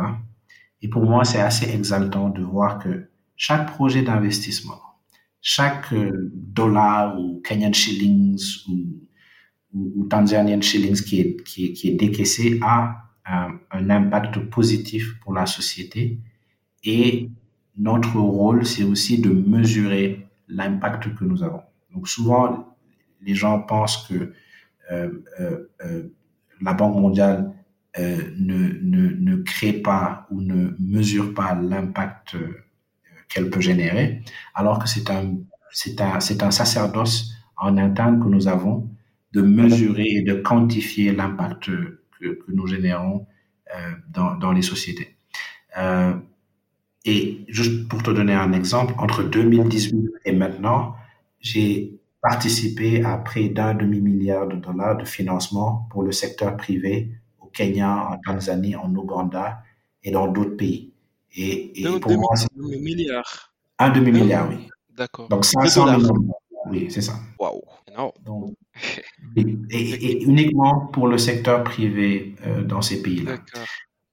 Et 0.82 0.90
pour 0.90 1.04
moi, 1.04 1.24
c'est 1.24 1.42
assez 1.42 1.70
exaltant 1.74 2.30
de 2.30 2.42
voir 2.42 2.80
que 2.80 3.10
chaque 3.36 3.68
projet 3.68 4.02
d'investissement, 4.02 4.80
chaque 5.42 5.94
euh, 5.94 6.32
dollar 6.34 7.20
ou 7.20 7.42
Kenyan 7.44 7.74
shillings 7.74 8.40
ou, 9.74 10.06
Tanzanian 10.10 10.62
shillings 10.62 11.02
qui 11.02 11.22
est, 11.22 11.96
décaissé 11.98 12.60
a 12.62 13.04
un, 13.26 13.58
un, 13.72 13.90
impact 13.90 14.40
positif 14.50 15.18
pour 15.22 15.34
la 15.34 15.46
société. 15.46 16.20
Et 16.84 17.30
notre 17.78 18.20
rôle, 18.20 18.66
c'est 18.66 18.84
aussi 18.84 19.22
de 19.22 19.30
mesurer 19.30 20.28
l'impact 20.50 21.16
que 21.16 21.24
nous 21.24 21.42
avons. 21.42 21.62
Donc 21.94 22.10
souvent, 22.10 22.76
les 23.22 23.34
gens 23.34 23.62
pensent 23.62 24.06
que 24.08 24.34
la 26.62 26.74
Banque 26.74 26.96
mondiale 26.98 27.54
ne, 27.98 28.80
ne, 28.82 29.10
ne, 29.10 29.36
crée 29.44 29.74
pas 29.74 30.26
ou 30.32 30.42
ne 30.42 30.76
mesure 30.80 31.34
pas 31.34 31.56
l'impact 31.56 32.38
qu'elle 33.28 33.50
peut 33.50 33.62
générer, 33.62 34.22
alors 34.56 34.80
que 34.80 34.88
c'est 34.88 35.10
un, 35.10 35.38
c'est 35.72 36.00
un, 36.02 36.18
un 36.18 36.52
sacerdoce 36.52 37.34
en 37.58 37.78
interne 37.78 38.22
que 38.22 38.28
nous 38.28 38.48
avons 38.48 38.90
de 39.34 39.42
mesurer 39.42 40.08
et 40.08 40.22
de 40.22 40.34
quantifier 40.34 41.14
l'impact 41.14 41.66
que, 41.66 42.02
que, 42.20 42.52
nous 42.52 42.68
générons 42.68 43.26
euh, 43.74 43.92
dans, 44.10 44.36
dans, 44.36 44.52
les 44.52 44.62
sociétés. 44.62 45.16
Euh, 45.78 46.14
et 47.06 47.46
juste 47.48 47.88
pour 47.88 48.04
te 48.04 48.12
donner 48.12 48.34
un 48.34 48.52
exemple, 48.52 48.94
entre 48.98 49.24
2018 49.24 50.12
et 50.26 50.34
maintenant, 50.34 50.96
j'ai 51.40 52.00
participé 52.22 53.04
à 53.04 53.18
près 53.18 53.50
d'un 53.50 53.74
demi-milliard 53.74 54.48
de 54.48 54.58
dollars 54.58 54.98
de 54.98 55.06
financement 55.06 55.88
pour 55.90 56.04
le 56.04 56.12
secteur 56.12 56.56
privé 56.58 57.12
Kenya, 57.54 58.10
en 58.10 58.18
Tanzanie, 58.26 58.76
en 58.76 58.94
Ouganda 58.96 59.64
et 60.04 60.12
dans 60.12 60.28
d'autres 60.28 60.56
pays. 60.58 60.94
Et, 61.36 61.82
et 61.82 62.00
pour 62.00 62.12
moi, 62.18 62.36
c'est 62.36 62.48
un 62.58 62.62
demi-milliard. 62.62 63.54
Un 63.80 63.90
demi-milliard, 63.90 64.50
oui. 64.50 64.68
D'accord. 64.90 65.28
Donc 65.30 65.46
500 65.46 65.98
millions. 65.98 66.14
Oui, 66.68 66.88
c'est 66.90 67.02
ça. 67.02 67.14
Waouh, 67.40 67.62
Donc, 68.24 68.54
et, 69.36 69.42
et, 69.72 70.24
uniquement 70.24 70.88
pour 70.88 71.08
le 71.08 71.18
secteur 71.18 71.64
privé 71.64 72.36
euh, 72.46 72.64
dans 72.64 72.82
ces 72.82 73.02
pays-là. 73.02 73.38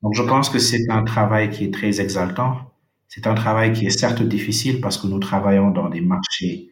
Donc, 0.03 0.15
je 0.15 0.23
pense 0.23 0.49
que 0.49 0.59
c'est 0.59 0.89
un 0.91 1.05
travail 1.05 1.51
qui 1.51 1.65
est 1.65 1.75
très 1.75 2.01
exaltant. 2.01 2.73
C'est 3.09 3.27
un 3.27 3.35
travail 3.35 3.73
qui 3.73 3.87
est 3.87 3.99
certes 3.99 4.23
difficile 4.23 4.81
parce 4.81 4.99
que 4.99 5.07
nous 5.07 5.19
travaillons 5.19 5.71
dans 5.71 5.89
des 5.89 6.01
marchés 6.01 6.71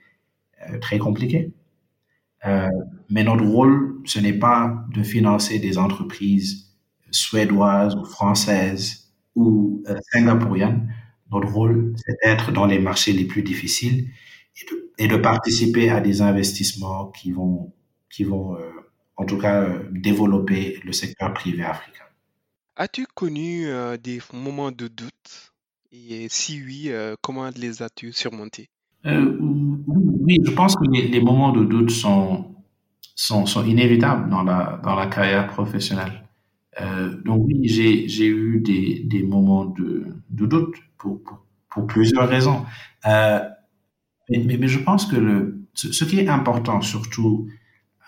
euh, 0.70 0.78
très 0.78 0.98
compliqués. 0.98 1.52
Euh, 2.46 2.68
mais 3.08 3.24
notre 3.24 3.44
rôle, 3.44 4.00
ce 4.04 4.18
n'est 4.18 4.38
pas 4.38 4.84
de 4.92 5.02
financer 5.02 5.58
des 5.58 5.78
entreprises 5.78 6.66
suédoises 7.10 7.94
ou 7.94 8.04
françaises 8.04 9.12
ou 9.34 9.82
euh, 9.88 9.96
singapouriennes. 10.12 10.92
Notre 11.30 11.48
rôle, 11.48 11.94
c'est 11.96 12.16
d'être 12.24 12.52
dans 12.52 12.66
les 12.66 12.78
marchés 12.78 13.12
les 13.12 13.24
plus 13.24 13.42
difficiles 13.42 14.08
et 14.56 14.70
de, 14.70 14.92
et 14.98 15.08
de 15.08 15.16
participer 15.16 15.90
à 15.90 16.00
des 16.00 16.22
investissements 16.22 17.06
qui 17.08 17.32
vont, 17.32 17.72
qui 18.10 18.24
vont 18.24 18.56
euh, 18.56 18.70
en 19.16 19.24
tout 19.24 19.38
cas, 19.38 19.62
euh, 19.62 19.88
développer 19.90 20.80
le 20.84 20.92
secteur 20.92 21.32
privé 21.34 21.62
africain. 21.62 22.04
As-tu 22.76 23.06
connu 23.06 23.68
des 24.02 24.20
moments 24.34 24.70
de 24.70 24.86
doute? 24.86 25.52
Et 25.90 26.26
si 26.28 26.62
oui, 26.62 26.90
comment 27.22 27.48
les 27.56 27.80
as-tu 27.80 28.12
surmontés? 28.12 28.68
Oui, 29.06 30.42
je 30.44 30.50
pense 30.50 30.76
que 30.76 30.84
les, 30.92 31.08
les, 31.08 31.20
moments 31.22 31.52
de 31.52 31.64
doute 31.64 31.90
sont, 31.90 32.55
sont, 33.16 33.44
inévitables 33.64 34.30
dans 34.30 34.44
la, 34.44 34.80
dans 34.84 34.94
la 34.94 35.06
carrière 35.06 35.48
professionnelle. 35.48 36.22
donc 37.24 37.46
oui, 37.46 37.66
j'ai 37.66 38.28
eu 38.28 38.60
des, 38.60 39.02
des 39.04 39.22
moments 39.24 39.64
de, 39.64 40.04
doute 40.30 40.76
pour, 40.98 41.20
pour, 41.70 41.86
plusieurs 41.86 42.28
raisons. 42.28 42.64
Mais, 43.04 44.38
mais, 44.44 44.56
mais, 44.56 44.68
je 44.68 44.78
pense 44.78 45.06
que 45.06 45.16
le, 45.16 45.66
ce, 45.76 46.04
qui 46.04 46.18
est 46.18 46.28
important, 46.28 46.80
surtout 46.80 47.48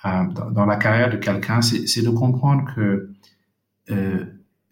euh, 0.05 0.25
dans, 0.53 0.66
la 0.66 0.77
carrière 0.77 1.11
de 1.11 1.16
quelqu'un, 1.16 1.61
c'est 1.61 2.03
de 2.03 2.11
comprendre 2.11 2.73
que 2.75 3.11
euh, 3.90 4.25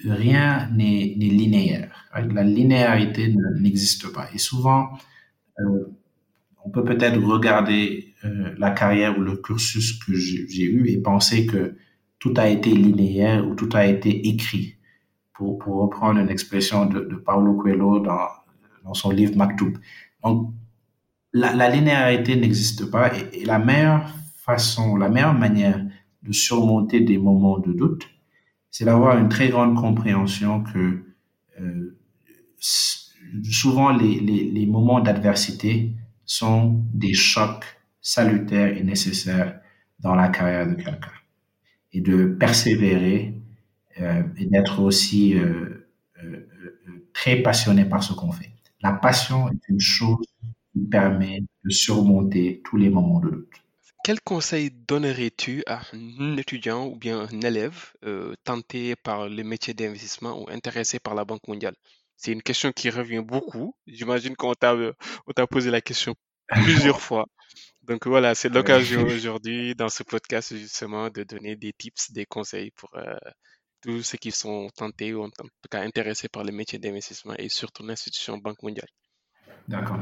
rien 0.05 0.69
n'est 0.71 1.15
linéaire. 1.15 2.09
La 2.15 2.43
linéarité 2.43 3.35
n'existe 3.59 4.13
pas. 4.13 4.29
Et 4.35 4.39
souvent, 4.39 4.91
euh, 5.61 5.95
on 6.65 6.71
peut 6.71 6.85
peut-être 6.85 7.21
regarder 7.21 8.15
euh, 8.25 8.55
la 8.59 8.71
carrière 8.71 9.19
ou 9.19 9.23
le 9.23 9.37
cursus 9.37 9.99
que 9.99 10.15
j'ai 10.15 10.65
eu 10.65 10.89
et 10.89 10.99
penser 10.99 11.47
que 11.47 11.77
tout 12.19 12.35
a 12.37 12.49
été 12.49 12.71
linéaire 12.71 13.47
ou 13.47 13.55
tout 13.55 13.69
a 13.75 13.87
été 13.87 14.29
écrit. 14.29 14.75
Pour, 15.35 15.59
pour 15.59 15.83
reprendre 15.83 16.19
une 16.19 16.31
expression 16.31 16.87
de, 16.87 17.01
de 17.01 17.15
Paulo 17.17 17.57
Coelho 17.57 17.99
dans, 17.99 18.29
dans 18.85 18.95
son 18.95 19.11
livre 19.11 19.37
Maktoub. 19.37 19.77
Donc, 20.25 20.55
la, 21.35 21.69
linéarité 21.69 22.37
n'existe 22.37 22.91
pas 22.91 23.13
et, 23.15 23.45
la 23.45 23.59
meilleure 23.59 24.09
façon, 24.37 24.97
la 24.97 25.11
meilleure 25.11 25.35
manière 25.35 25.85
de 26.23 26.33
surmonter 26.33 27.01
des 27.01 27.19
moments 27.19 27.59
de 27.59 27.75
doute, 27.75 28.09
c'est 28.71 28.87
d'avoir 28.87 29.19
une 29.19 29.29
très 29.29 29.51
grande 29.51 29.77
compréhension 29.77 30.63
que 30.63 31.03
euh, 31.61 31.99
souvent 32.59 33.91
les, 33.91 34.21
les 34.21 34.67
moments 34.67 35.01
d'adversité 35.01 35.93
sont 36.25 36.83
des 36.95 37.13
chocs 37.13 37.76
salutaires 38.07 38.77
et 38.77 38.85
nécessaires 38.85 39.61
dans 39.99 40.15
la 40.15 40.29
carrière 40.29 40.69
de 40.69 40.75
quelqu'un. 40.75 41.11
Et 41.93 42.01
de 42.01 42.27
persévérer 42.27 43.35
euh, 44.01 44.23
et 44.39 44.47
d'être 44.47 44.81
aussi 44.81 45.35
euh, 45.35 45.89
euh, 46.23 46.47
très 47.13 47.43
passionné 47.43 47.85
par 47.85 48.05
ce 48.05 48.13
qu'on 48.13 48.31
fait. 48.31 48.51
La 48.81 48.93
passion 48.93 49.49
est 49.49 49.69
une 49.69 49.81
chose 49.81 50.25
permet 50.91 51.41
de 51.65 51.71
surmonter 51.71 52.61
tous 52.65 52.77
les 52.77 52.91
moments 52.91 53.19
de 53.19 53.31
doute. 53.31 53.55
Quel 54.05 54.21
conseil 54.21 54.71
donnerais-tu 54.71 55.65
à 55.67 55.81
un 55.93 56.37
étudiant 56.37 56.87
ou 56.87 56.95
bien 56.95 57.21
un 57.21 57.41
élève 57.41 57.93
tenté 58.45 58.95
par 58.95 59.29
le 59.29 59.43
métier 59.43 59.75
d'investissement 59.75 60.41
ou 60.41 60.51
intéressé 60.51 61.01
par 61.01 61.15
la 61.15 61.25
Banque 61.25 61.49
mondiale? 61.49 61.75
C'est 62.17 62.31
une 62.31 62.43
question 62.43 62.71
qui 62.73 62.91
revient 62.91 63.25
beaucoup. 63.27 63.75
J'imagine 63.87 64.37
qu'on 64.37 64.55
t'a, 64.55 64.77
on 65.27 65.33
t'a 65.33 65.47
posé 65.47 65.71
la 65.71 65.81
question 65.81 66.15
plusieurs 66.49 67.01
fois. 67.01 67.27
Donc 67.87 68.07
voilà, 68.07 68.35
c'est 68.35 68.49
l'occasion 68.49 69.03
aujourd'hui 69.07 69.75
dans 69.75 69.89
ce 69.89 70.03
podcast 70.03 70.57
justement 70.57 71.09
de 71.09 71.23
donner 71.23 71.57
des 71.57 71.73
tips, 71.73 72.11
des 72.13 72.27
conseils 72.27 72.73
pour 72.77 72.91
euh, 72.97 73.15
tous 73.83 74.03
ceux 74.03 74.19
qui 74.19 74.33
sont 74.33 74.69
tentés 74.77 75.15
ou 75.15 75.23
en 75.23 75.29
tout 75.29 75.47
cas 75.71 75.83
intéressés 75.83 76.29
par 76.29 76.43
le 76.43 76.53
métier 76.53 76.79
d'investissement 76.79 77.35
et 77.39 77.49
surtout 77.49 77.87
l'institution 77.87 78.39
Banque 78.39 78.63
mondiale. 78.63 78.89
D'accord. 79.69 79.99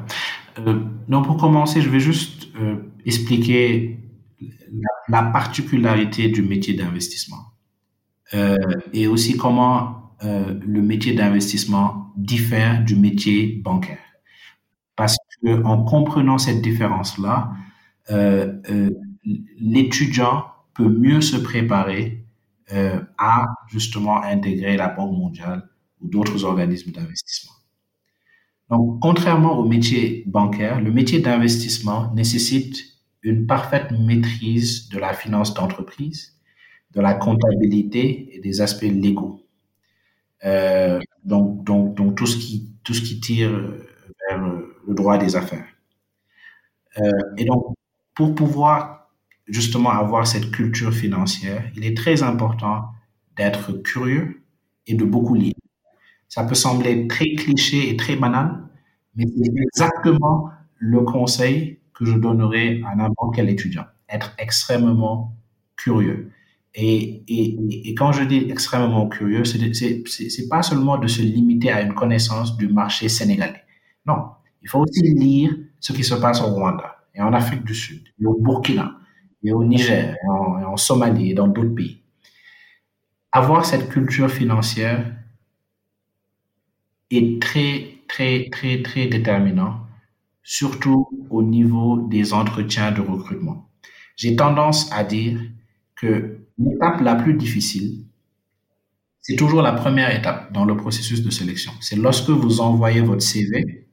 Euh, 0.59 0.81
donc 1.09 1.27
pour 1.27 1.37
commencer, 1.37 1.83
je 1.83 1.91
vais 1.91 2.01
juste 2.01 2.49
euh, 2.57 2.77
expliquer 3.05 3.99
la, 4.41 5.23
la, 5.23 5.23
particularité 5.31 6.29
du 6.29 6.43
métier 6.43 6.75
d'investissement 6.75 7.51
et 8.93 9.07
aussi 9.07 9.37
comment 9.37 10.17
le 10.23 10.81
métier 10.81 11.13
d'investissement 11.13 12.13
diffère 12.17 12.83
du 12.83 12.97
métier 12.97 13.61
bancaire. 13.63 14.01
Parce 14.97 15.17
que 15.41 15.63
en 15.63 15.85
comprenant 15.85 16.39
cette 16.39 16.61
différence-là, 16.61 17.53
l'étudiant 19.59 20.47
peut 20.75 20.89
mieux 20.89 21.21
se 21.21 21.37
préparer 21.37 22.25
à 23.19 23.47
justement 23.69 24.23
intégrer 24.23 24.77
la 24.77 24.89
Banque 24.89 25.17
mondiale 25.17 25.69
ou 26.01 26.09
d'autres 26.09 26.45
organismes 26.45 26.91
d'investissement. 26.93 27.53
Donc, 28.71 29.01
contrairement 29.01 29.59
au 29.59 29.65
métier 29.65 30.25
bancaire, 30.27 30.81
le 30.81 30.91
métier 30.91 31.21
d'investissement 31.21 32.13
nécessite 32.15 32.95
une 33.23 33.47
parfaite 33.47 33.91
maîtrise 33.93 34.89
de 34.89 34.99
la 34.99 35.15
finance 35.15 35.55
d'entreprise, 35.55 36.39
de 36.93 37.01
la 37.01 37.15
comptabilité 37.15 38.35
et 38.35 38.41
des 38.41 38.61
aspects 38.61 38.83
légaux. 38.83 39.43
Euh, 40.45 41.01
donc, 41.25 41.65
donc, 41.65 41.95
donc 41.95 42.17
tout 42.17 42.27
ce 42.27 42.37
qui 42.37 42.71
tout 42.85 42.93
ce 42.93 43.01
qui 43.01 43.19
tire 43.19 43.51
vers 44.29 44.39
le 44.39 44.95
droit 44.95 45.17
des 45.17 45.37
affaires. 45.37 45.67
Euh, 46.99 47.11
et 47.39 47.45
donc, 47.47 47.75
pour 48.15 48.35
pouvoir 48.35 49.09
justement 49.47 49.91
avoir 49.91 50.27
cette 50.27 50.51
culture 50.51 50.93
financière, 50.93 51.71
il 51.77 51.85
est 51.85 51.97
très 51.97 52.23
important 52.23 52.87
d'être 53.37 53.73
curieux 53.83 54.43
et 54.87 54.95
de 54.95 55.05
beaucoup 55.05 55.35
lire. 55.35 55.55
Ça 56.29 56.45
peut 56.45 56.55
sembler 56.55 57.07
très 57.09 57.35
cliché 57.35 57.91
et 57.91 57.97
très 57.97 58.17
banal, 58.17 58.65
mais 59.15 59.25
c'est 59.27 59.51
exactement 59.63 60.51
le 60.79 61.01
conseil 61.03 61.79
que 61.93 62.05
je 62.05 62.15
donnerais 62.15 62.81
à 62.87 62.97
n'importe 62.97 63.37
quel 63.37 63.49
étudiant. 63.49 63.85
Être 64.09 64.35
extrêmement 64.39 65.37
curieux. 65.77 66.31
Et, 66.75 67.95
quand 67.97 68.11
je 68.13 68.25
dis 68.25 68.47
extrêmement 68.51 69.09
curieux, 69.09 69.45
c'est 69.45 70.49
pas 70.49 70.63
seulement 70.63 70.99
de 70.99 71.07
se 71.07 71.23
limiter 71.23 71.71
à 71.71 71.83
une 71.83 71.95
connaissance 71.95 72.57
du 72.57 72.69
marché 72.69 73.09
sénégalais. 73.09 73.63
Non, 74.07 74.31
il 74.63 74.69
faut 74.69 74.81
aussi 74.81 75.03
lire 75.03 75.55
ce 75.79 75.93
qui 75.93 76.03
se 76.03 76.15
passe 76.15 76.41
au 76.41 76.47
Rwanda 76.47 76.94
et 77.15 77.21
en 77.21 77.33
Afrique 77.33 77.65
du 77.65 77.75
Sud, 77.75 78.03
et 78.21 78.27
au 78.27 78.35
Burkina, 78.41 78.99
et 79.43 79.53
au 79.53 79.65
Niger, 79.65 80.15
et 80.15 80.65
en, 80.65 80.77
Somalie 80.77 81.31
et 81.31 81.35
dans 81.35 81.49
d'autres 81.49 81.75
pays. 81.75 82.01
Avoir 83.31 83.65
cette 83.65 83.89
culture 83.89 84.31
financière 84.31 85.15
est 87.11 87.41
très, 87.41 87.99
très, 88.09 88.49
très, 88.51 88.83
très 88.83 89.07
déterminant, 89.07 89.81
surtout 90.43 91.09
au 91.31 91.43
niveau 91.43 92.07
des 92.09 92.33
entretiens 92.33 92.91
de 92.91 93.01
recrutement. 93.01 93.69
J'ai 94.17 94.35
tendance 94.37 94.91
à 94.93 95.05
dire 95.05 95.41
que 95.95 96.39
l'étape 96.59 97.01
la 97.01 97.15
plus 97.15 97.35
difficile, 97.35 98.05
c'est 99.21 99.37
toujours 99.37 99.63
la 99.63 99.73
première 99.73 100.15
étape 100.15 100.53
dans 100.53 100.65
le 100.65 100.77
processus 100.77 101.23
de 101.23 101.31
sélection. 101.31 101.73
C'est 101.81 101.97
lorsque 101.97 102.31
vous 102.31 102.61
envoyez 102.61 103.01
votre 103.01 103.23
CV 103.23 103.84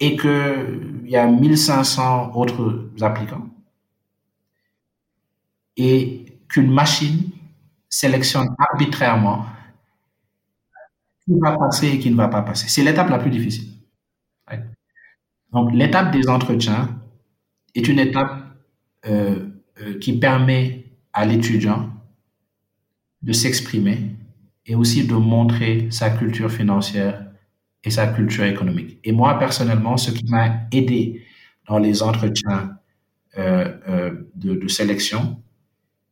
et 0.00 0.16
qu'il 0.16 1.04
y 1.06 1.16
a 1.16 1.26
1500 1.26 2.32
autres 2.34 2.90
applicants 3.00 3.48
et 5.76 6.24
qu'une 6.48 6.70
machine 6.72 7.30
sélectionne 7.88 8.48
arbitrairement 8.58 9.46
qui 11.24 11.38
va 11.38 11.56
passer 11.56 11.88
et 11.88 11.98
qui 11.98 12.10
ne 12.10 12.16
va 12.16 12.28
pas 12.28 12.42
passer. 12.42 12.68
C'est 12.68 12.82
l'étape 12.82 13.08
la 13.08 13.18
plus 13.18 13.30
difficile. 13.30 13.70
Donc, 15.52 15.72
l'étape 15.72 16.10
des 16.10 16.28
entretiens 16.28 17.00
est 17.76 17.86
une 17.86 18.00
étape 18.00 18.42
euh, 19.06 19.50
euh, 19.80 19.98
qui 20.00 20.18
permet 20.18 20.84
à 21.12 21.24
l'étudiant 21.24 21.90
de 23.22 23.32
s'exprimer 23.32 24.16
et 24.66 24.74
aussi 24.74 25.06
de 25.06 25.14
montrer 25.14 25.88
sa 25.90 26.10
culture 26.10 26.50
financière 26.50 27.23
et 27.84 27.90
sa 27.90 28.06
culture 28.08 28.44
économique. 28.44 28.98
Et 29.04 29.12
moi, 29.12 29.38
personnellement, 29.38 29.96
ce 29.96 30.10
qui 30.10 30.24
m'a 30.26 30.66
aidé 30.72 31.24
dans 31.68 31.78
les 31.78 32.02
entretiens 32.02 32.78
euh, 33.38 34.12
de, 34.34 34.54
de 34.54 34.68
sélection, 34.68 35.42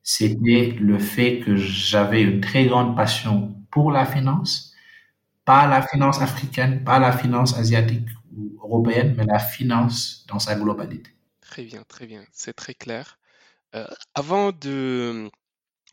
c'était 0.02 0.76
le 0.78 0.98
fait 0.98 1.40
que 1.40 1.56
j'avais 1.56 2.22
une 2.22 2.40
très 2.40 2.66
grande 2.66 2.96
passion 2.96 3.56
pour 3.70 3.90
la 3.90 4.04
finance, 4.04 4.74
pas 5.44 5.66
la 5.66 5.82
finance 5.82 6.20
africaine, 6.20 6.84
pas 6.84 6.98
la 6.98 7.12
finance 7.12 7.56
asiatique 7.56 8.08
ou 8.36 8.56
européenne, 8.62 9.14
mais 9.16 9.24
la 9.24 9.38
finance 9.38 10.26
dans 10.28 10.38
sa 10.38 10.54
globalité. 10.54 11.10
Très 11.40 11.64
bien, 11.64 11.82
très 11.86 12.06
bien, 12.06 12.24
c'est 12.32 12.54
très 12.54 12.74
clair. 12.74 13.18
Euh, 13.74 13.86
avant 14.14 14.52
de, 14.52 15.30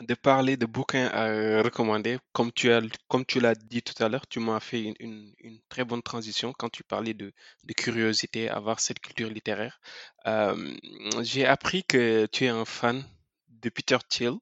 de 0.01 0.13
parler 0.13 0.57
de 0.57 0.65
bouquins 0.65 1.07
à 1.07 1.61
recommander, 1.61 2.19
comme 2.31 2.51
tu 2.51 2.71
as, 2.71 2.81
comme 3.07 3.25
tu 3.25 3.39
l'as 3.39 3.55
dit 3.55 3.81
tout 3.81 4.01
à 4.01 4.09
l'heure, 4.09 4.27
tu 4.27 4.39
m'as 4.39 4.59
fait 4.59 4.93
une, 4.99 5.33
une, 5.39 5.59
très 5.69 5.83
bonne 5.83 6.01
transition 6.01 6.53
quand 6.57 6.69
tu 6.69 6.83
parlais 6.83 7.13
de, 7.13 7.33
de 7.63 7.73
curiosité, 7.73 8.49
avoir 8.49 8.79
cette 8.79 8.99
culture 8.99 9.29
littéraire. 9.29 9.79
Euh, 10.25 10.75
j'ai 11.21 11.45
appris 11.45 11.83
que 11.83 12.25
tu 12.27 12.45
es 12.45 12.49
un 12.49 12.65
fan 12.65 13.03
de 13.49 13.69
Peter 13.69 13.97
Thiel. 14.07 14.33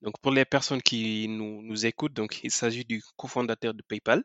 Donc, 0.00 0.18
pour 0.20 0.32
les 0.32 0.44
personnes 0.44 0.82
qui 0.82 1.28
nous, 1.28 1.62
nous 1.62 1.86
écoutent, 1.86 2.14
donc, 2.14 2.40
il 2.42 2.50
s'agit 2.50 2.84
du 2.84 3.02
cofondateur 3.16 3.74
de 3.74 3.82
PayPal 3.82 4.22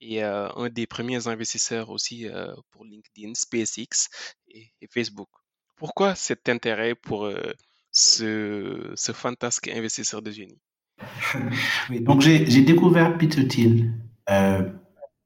et 0.00 0.22
euh, 0.24 0.48
un 0.56 0.68
des 0.68 0.86
premiers 0.86 1.26
investisseurs 1.26 1.90
aussi 1.90 2.28
euh, 2.28 2.54
pour 2.70 2.84
LinkedIn, 2.84 3.34
SpaceX 3.34 4.08
et, 4.48 4.72
Facebook. 4.90 5.28
Pourquoi 5.76 6.14
cet 6.14 6.48
intérêt 6.48 6.94
pour 6.94 7.26
euh, 7.26 7.52
ce, 7.96 8.92
ce, 8.94 9.12
fantasque 9.12 9.68
investisseur 9.68 10.20
de 10.22 10.30
génie 10.30 10.60
oui, 11.90 12.00
Donc, 12.00 12.20
j'ai 12.20 12.62
découvert 12.62 13.16
Peter 13.16 13.46
Thiel 13.48 13.92
en, 14.28 14.70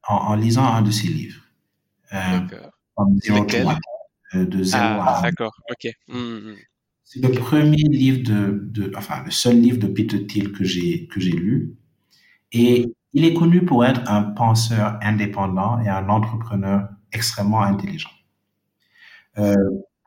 en, 0.09 0.35
lisant 0.37 0.65
un 0.65 0.83
de 0.83 0.91
ses 0.91 1.09
livres. 1.09 1.43
D'accord. 2.13 2.71
de 4.35 4.63
zéro 4.63 4.83
ah, 4.83 5.21
D'accord, 5.23 5.53
ok. 5.71 5.93
Mmh, 6.09 6.19
mmh. 6.19 6.57
C'est 7.05 7.21
le 7.21 7.31
premier 7.33 7.83
livre 7.91 8.23
de, 8.23 8.61
de, 8.63 8.93
enfin, 8.97 9.25
le 9.25 9.31
seul 9.33 9.61
livre 9.61 9.79
de 9.79 9.89
Peter 9.89 10.27
Thiel 10.27 10.53
que 10.53 10.65
j'ai, 10.65 11.09
que 11.09 11.19
j'ai 11.19 11.33
lu. 11.33 11.77
Et 12.53 12.93
il 13.13 13.25
est 13.25 13.35
connu 13.35 13.65
pour 13.65 13.85
être 13.85 14.09
un 14.09 14.23
penseur 14.23 14.99
indépendant 15.03 15.81
et 15.81 15.89
un 15.89 16.09
entrepreneur 16.09 16.89
extrêmement 17.13 17.63
intelligent. 17.63 18.11
Euh, 19.39 19.55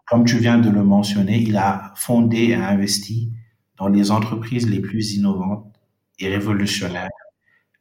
comme 0.05 0.25
tu 0.25 0.37
viens 0.37 0.57
de 0.57 0.69
le 0.69 0.83
mentionner, 0.83 1.39
il 1.39 1.57
a 1.57 1.93
fondé 1.95 2.49
et 2.49 2.55
investi 2.55 3.31
dans 3.77 3.87
les 3.87 4.11
entreprises 4.11 4.69
les 4.69 4.79
plus 4.79 5.13
innovantes 5.15 5.73
et 6.19 6.29
révolutionnaires 6.29 7.09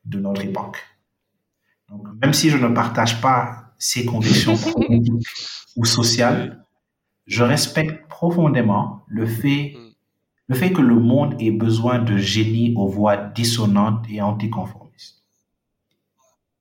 de 0.05 0.19
notre 0.19 0.45
époque. 0.45 0.79
Donc, 1.89 2.07
même 2.21 2.33
si 2.33 2.49
je 2.51 2.57
ne 2.57 2.69
partage 2.69 3.21
pas 3.21 3.75
ses 3.79 4.05
convictions 4.05 4.57
politiques 4.73 5.27
ou 5.77 5.85
sociales, 5.85 6.65
je 7.27 7.43
respecte 7.43 8.09
profondément 8.09 9.03
le 9.09 9.27
fait, 9.27 9.75
mm. 9.77 9.93
le 10.49 10.55
fait 10.55 10.73
que 10.73 10.81
le 10.81 10.95
monde 10.95 11.37
ait 11.41 11.51
besoin 11.51 11.99
de 11.99 12.17
génies 12.17 12.75
aux 12.77 12.89
voix 12.89 13.17
dissonantes 13.17 14.07
et 14.09 14.21
anticonformistes. 14.23 15.23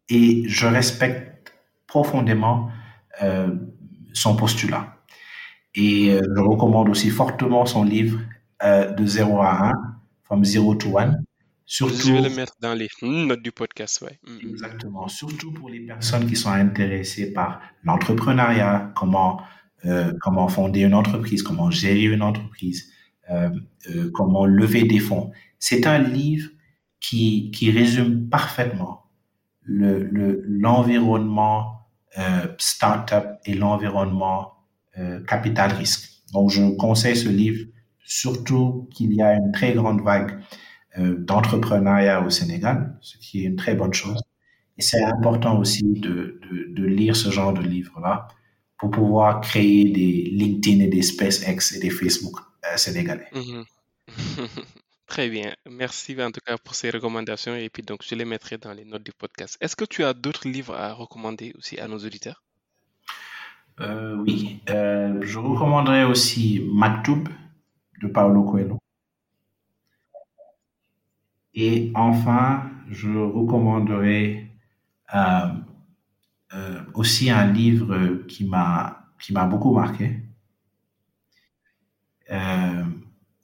Et 0.10 0.44
je 0.48 0.68
respecte 0.68 1.54
profondément 1.88 2.70
euh, 3.22 3.56
son 4.14 4.36
postulat. 4.36 4.91
Et 5.76 6.12
euh, 6.12 6.22
je 6.36 6.42
recommande 6.42 6.90
aussi 6.90 7.10
fortement 7.10 7.66
son 7.66 7.84
livre 7.84 8.20
euh, 8.64 8.92
De 8.92 9.06
0 9.06 9.42
à 9.42 9.70
1, 9.70 9.74
From 10.24 10.44
Zero 10.44 10.76
to 10.76 10.98
One. 10.98 11.24
Surtout, 11.66 11.96
je 11.96 12.12
vais 12.12 12.22
le 12.22 12.36
mettre 12.36 12.54
dans 12.62 12.74
les 12.74 12.90
notes 13.02 13.42
du 13.42 13.52
podcast, 13.52 14.02
ouais. 14.02 14.20
Mm. 14.28 14.50
Exactement. 14.50 15.08
Surtout 15.08 15.54
pour 15.54 15.70
les 15.70 15.80
personnes 15.80 16.28
qui 16.28 16.36
sont 16.36 16.52
intéressées 16.52 17.32
par 17.32 17.62
l'entrepreneuriat, 17.84 18.92
comment 18.96 19.42
euh, 19.86 20.14
comment 20.22 20.48
fonder 20.48 20.82
une 20.82 20.94
entreprise, 20.94 21.42
comment 21.42 21.72
gérer 21.72 22.04
une 22.04 22.22
entreprise, 22.22 22.92
comment 24.14 24.46
lever 24.46 24.84
des 24.84 25.00
fonds. 25.00 25.32
C'est 25.58 25.88
un 25.88 26.00
livre 26.00 26.50
qui, 27.00 27.50
qui 27.52 27.72
résume 27.72 28.30
parfaitement 28.30 29.06
l'environnement 29.66 31.82
le, 32.18 32.56
startup 32.58 33.40
et 33.46 33.54
l'environnement 33.54 34.61
euh, 34.98 35.22
capital 35.26 35.72
risque. 35.74 36.10
Donc, 36.34 36.50
je 36.50 36.76
conseille 36.76 37.16
ce 37.16 37.30
livre, 37.30 37.66
surtout 38.04 38.90
qu'il 38.94 39.14
y 39.14 39.22
a 39.22 39.36
une 39.36 39.52
très 39.52 39.74
grande 39.74 40.02
vague 40.02 40.40
euh, 40.98 41.16
d'entrepreneuriat 41.18 42.22
au 42.22 42.30
Sénégal, 42.30 42.98
ce 43.02 43.18
qui 43.18 43.44
est 43.44 43.48
une 43.48 43.56
très 43.56 43.76
bonne 43.76 43.94
chose. 43.94 44.22
Et 44.78 44.82
c'est 44.82 45.04
important 45.04 45.58
aussi 45.60 45.84
de, 45.84 46.40
de, 46.76 46.84
lire 46.86 47.16
ce 47.16 47.30
genre 47.30 47.54
de 47.54 47.62
livre-là 47.62 48.28
pour 48.78 48.92
pouvoir 48.92 49.42
créer 49.42 49.86
des 49.90 50.30
LinkedIn 50.32 50.84
et 50.84 50.88
des 50.88 51.02
SpaceX 51.02 51.76
et 51.76 51.80
des 51.80 51.90
Facebook 51.90 52.36
euh, 52.66 52.78
sénégalais. 52.78 53.28
Mhm. 53.34 53.64
Très 55.08 55.30
bien. 55.30 55.54
Merci 55.70 56.22
en 56.22 56.32
tout 56.32 56.40
cas 56.46 56.58
pour 56.58 56.74
ces 56.74 56.90
recommandations 56.90 57.56
et 57.56 57.70
puis 57.70 57.84
donc 57.84 58.00
je 58.02 58.16
les 58.16 58.26
mettrai 58.26 58.58
dans 58.58 58.74
les 58.74 58.86
notes 58.86 59.04
du 59.04 59.12
podcast. 59.12 59.58
Est-ce 59.62 59.76
que 59.76 59.86
tu 59.86 60.04
as 60.04 60.14
d'autres 60.14 60.48
livres 60.48 60.74
à 60.76 60.94
recommander 60.94 61.54
aussi 61.58 61.80
à 61.80 61.88
nos 61.88 62.00
auditeurs? 62.00 62.42
Euh, 63.80 64.16
Oui. 64.18 64.62
Euh, 64.70 65.20
je 65.22 65.40
recommanderais 65.40 66.04
aussi 66.04 66.68
Maktoub 66.72 67.28
de 68.02 68.08
Paulo 68.08 68.44
Coelho. 68.44 68.78
Et 71.54 71.92
enfin, 71.96 72.70
je 72.90 73.10
recommanderais 73.10 74.48
euh, 75.14 75.50
aussi 76.94 77.30
un 77.30 77.46
livre 77.48 78.24
qui 78.28 78.46
m'a 78.46 79.06
beaucoup 79.50 79.74
marqué. 79.74 80.20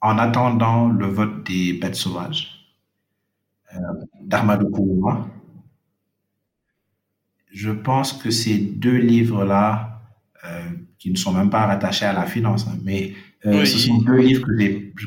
En 0.00 0.16
attendant 0.18 0.88
le 0.88 1.06
vote 1.06 1.44
des 1.46 1.74
bêtes 1.74 1.94
sauvages 1.94 2.58
d'Armando 4.20 4.68
Kourouma. 4.70 5.28
Je 7.50 7.70
pense 7.70 8.12
que 8.12 8.30
ces 8.30 8.58
deux 8.58 8.96
livres-là, 8.96 9.97
qui 10.98 11.10
ne 11.10 11.16
sont 11.16 11.32
même 11.32 11.50
pas 11.50 11.66
rattachés 11.66 12.04
à 12.04 12.12
la 12.12 12.24
finance, 12.24 12.66
hein, 12.66 12.78
mais 12.82 13.14
euh, 13.46 13.64
ce 13.64 13.78
sont 13.78 13.98
deux 13.98 14.18
livres 14.18 14.46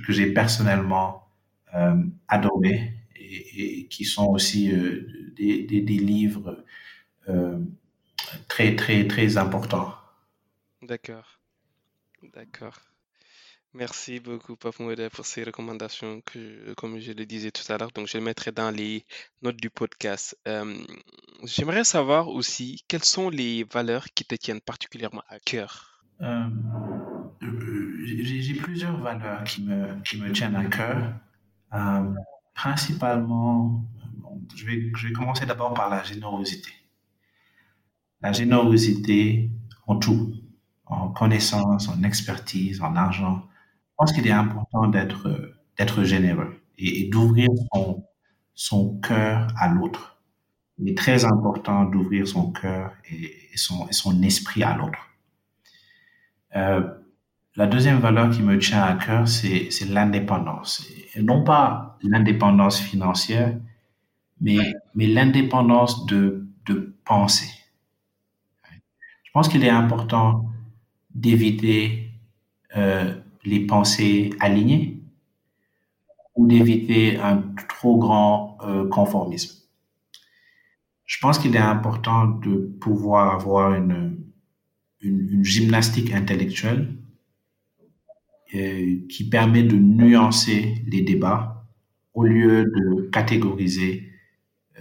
que 0.06 0.14
j'ai 0.14 0.32
personnellement 0.34 1.28
euh, 1.76 1.96
adorés 2.28 2.94
et, 3.16 3.80
et, 3.80 3.88
qui 3.88 4.06
sont 4.06 4.28
aussi 4.28 4.72
euh, 4.72 5.06
des, 5.36 5.64
des, 5.64 5.82
des, 5.82 5.98
livres 5.98 6.64
très, 8.48 8.76
très, 8.76 9.08
très 9.08 9.38
important. 9.38 9.94
D'accord. 10.82 11.40
D'accord. 12.34 12.80
Merci 13.74 14.20
beaucoup, 14.20 14.56
Pape 14.56 14.80
Moueda, 14.80 15.10
pour 15.10 15.26
ces 15.26 15.44
recommandations 15.44 16.22
que, 16.22 16.74
comme 16.74 17.00
je 17.00 17.14
le 17.14 17.26
disais 17.26 17.52
tout 17.52 17.64
à 17.72 17.78
l'heure, 17.78 17.92
donc 17.92 18.08
je 18.08 18.18
les 18.18 18.24
mettrai 18.24 18.52
dans 18.52 18.70
les 18.70 19.06
notes 19.42 19.56
du 19.56 19.70
podcast. 19.70 20.38
Euh, 20.48 20.76
j'aimerais 21.44 21.86
savoir 21.86 22.28
aussi 22.28 22.84
quelles 22.88 23.04
sont 23.06 23.30
les 23.30 23.64
valeurs 23.64 24.06
qui 24.14 24.26
te 24.26 24.36
tiennent 24.36 24.62
particulièrement 24.62 25.24
à 25.30 25.40
cœur? 25.40 26.04
Euh, 26.22 26.44
euh, 27.44 28.06
j'ai 28.06 28.54
plusieurs 28.56 29.00
valeurs 29.00 29.44
qui 29.46 29.64
me, 29.64 30.02
qui 30.04 30.18
me 30.20 30.32
tiennent 30.32 30.56
à 30.56 30.66
cœur. 30.66 31.14
principalement, 32.54 33.86
je, 34.56 34.66
vais, 34.66 34.92
je 34.96 35.08
vais 35.08 35.14
commencer 35.14 35.46
d'abord 35.46 35.74
par 35.74 35.90
la 35.90 36.04
générosité 36.04 36.72
la 38.22 38.32
générosité 38.32 39.50
en 39.88 39.98
tout, 39.98 40.34
en 40.86 41.10
connaissance, 41.10 41.88
en 41.88 42.04
expertise, 42.04 42.82
en 42.82 42.96
argent. 42.96 43.48
Pense 44.02 44.14
qu'il 44.14 44.26
est 44.26 44.32
important 44.32 44.88
d'être 44.88 45.54
d'être 45.78 46.04
généreux 46.04 46.60
et, 46.80 47.08
d'ouvrir 47.08 47.50
son, 47.72 48.04
son 48.56 49.00
cœur 49.00 49.46
à 49.56 49.68
l'autre. 49.68 50.20
Il 50.80 50.90
est 50.90 50.98
très 50.98 51.24
important 51.24 51.86
d'ouvrir 51.86 52.28
son 52.28 52.52
cœur 52.52 52.94
et, 53.12 53.32
son, 53.56 53.86
son 53.92 54.24
esprit 54.24 54.64
à 54.64 54.76
l'autre. 54.76 54.98
Euh, 56.56 56.82
la 57.56 57.68
deuxième 57.68 58.00
valeur 58.00 58.32
qui 58.32 58.42
me 58.42 58.58
tient 58.58 58.82
à 58.82 58.96
cœur, 58.96 59.28
c'est 59.28 59.70
l'indépendance. 59.88 60.84
Non 61.22 61.44
pas 61.44 62.00
l'indépendance 62.02 62.82
financière, 62.82 63.56
mais, 64.40 64.74
mais 64.96 65.06
l'indépendance 65.06 66.08
de, 66.08 66.48
de 66.66 66.96
penser. 67.06 67.52
Je 69.24 69.30
pense 69.32 69.48
qu'il 69.48 69.64
est 69.64 69.70
important 69.70 70.50
d'éviter 71.14 72.10
euh, 72.76 73.14
les 73.44 73.66
pensées 73.66 74.32
alignées 74.40 75.02
ou 76.36 76.48
d'éviter 76.48 77.18
un 77.18 77.44
trop 77.68 77.98
grand 77.98 78.58
euh, 78.64 78.88
conformisme. 78.88 79.62
Je 81.06 81.18
pense 81.20 81.40
qu'il 81.40 81.56
est 81.56 81.60
important 81.60 82.28
de 82.28 82.56
pouvoir 82.80 83.34
avoir 83.34 83.74
une, 83.74 84.18
gymnastique 85.42 86.14
intellectuelle 86.14 86.96
euh, 88.54 88.98
qui 89.10 89.28
permet 89.28 89.64
de 89.64 89.76
nuancer 89.76 90.76
les 90.86 91.02
débats 91.02 91.66
au 92.14 92.24
lieu 92.24 92.66
de 92.66 93.10
catégoriser 93.10 94.12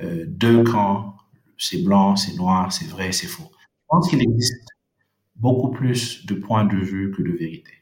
euh, 0.02 0.26
deux 0.28 0.62
camps, 0.62 1.16
c'est 1.56 1.82
blanc, 1.82 2.16
c'est 2.16 2.36
noir, 2.36 2.70
c'est 2.70 2.88
vrai, 2.88 3.12
c'est 3.12 3.26
faux. 3.26 3.50
Je 3.54 3.86
pense 3.88 4.10
qu'il 4.10 4.22
existe 4.22 4.68
beaucoup 5.36 5.70
plus 5.70 6.26
de 6.26 6.34
points 6.34 6.66
de 6.66 6.76
vue 6.76 7.12
que 7.12 7.22
de 7.22 7.32
vérité. 7.32 7.79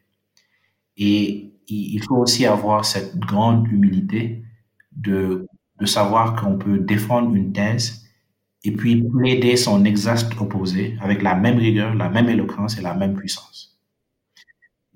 Et 0.98 1.52
il 1.68 2.02
faut 2.02 2.16
aussi 2.16 2.44
avoir 2.44 2.84
cette 2.84 3.18
grande 3.18 3.66
humilité 3.70 4.42
de, 4.92 5.46
de 5.80 5.86
savoir 5.86 6.34
qu'on 6.34 6.58
peut 6.58 6.78
défendre 6.78 7.34
une 7.34 7.52
thèse 7.52 8.06
et 8.64 8.72
puis 8.72 9.02
plaider 9.02 9.56
son 9.56 9.84
exact 9.84 10.32
opposé 10.40 10.96
avec 11.00 11.22
la 11.22 11.34
même 11.34 11.58
rigueur, 11.58 11.94
la 11.94 12.08
même 12.10 12.28
éloquence 12.28 12.78
et 12.78 12.82
la 12.82 12.94
même 12.94 13.14
puissance. 13.14 13.78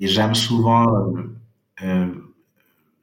Et 0.00 0.08
j'aime 0.08 0.34
souvent, 0.34 0.86
euh, 0.88 1.36
euh 1.82 2.14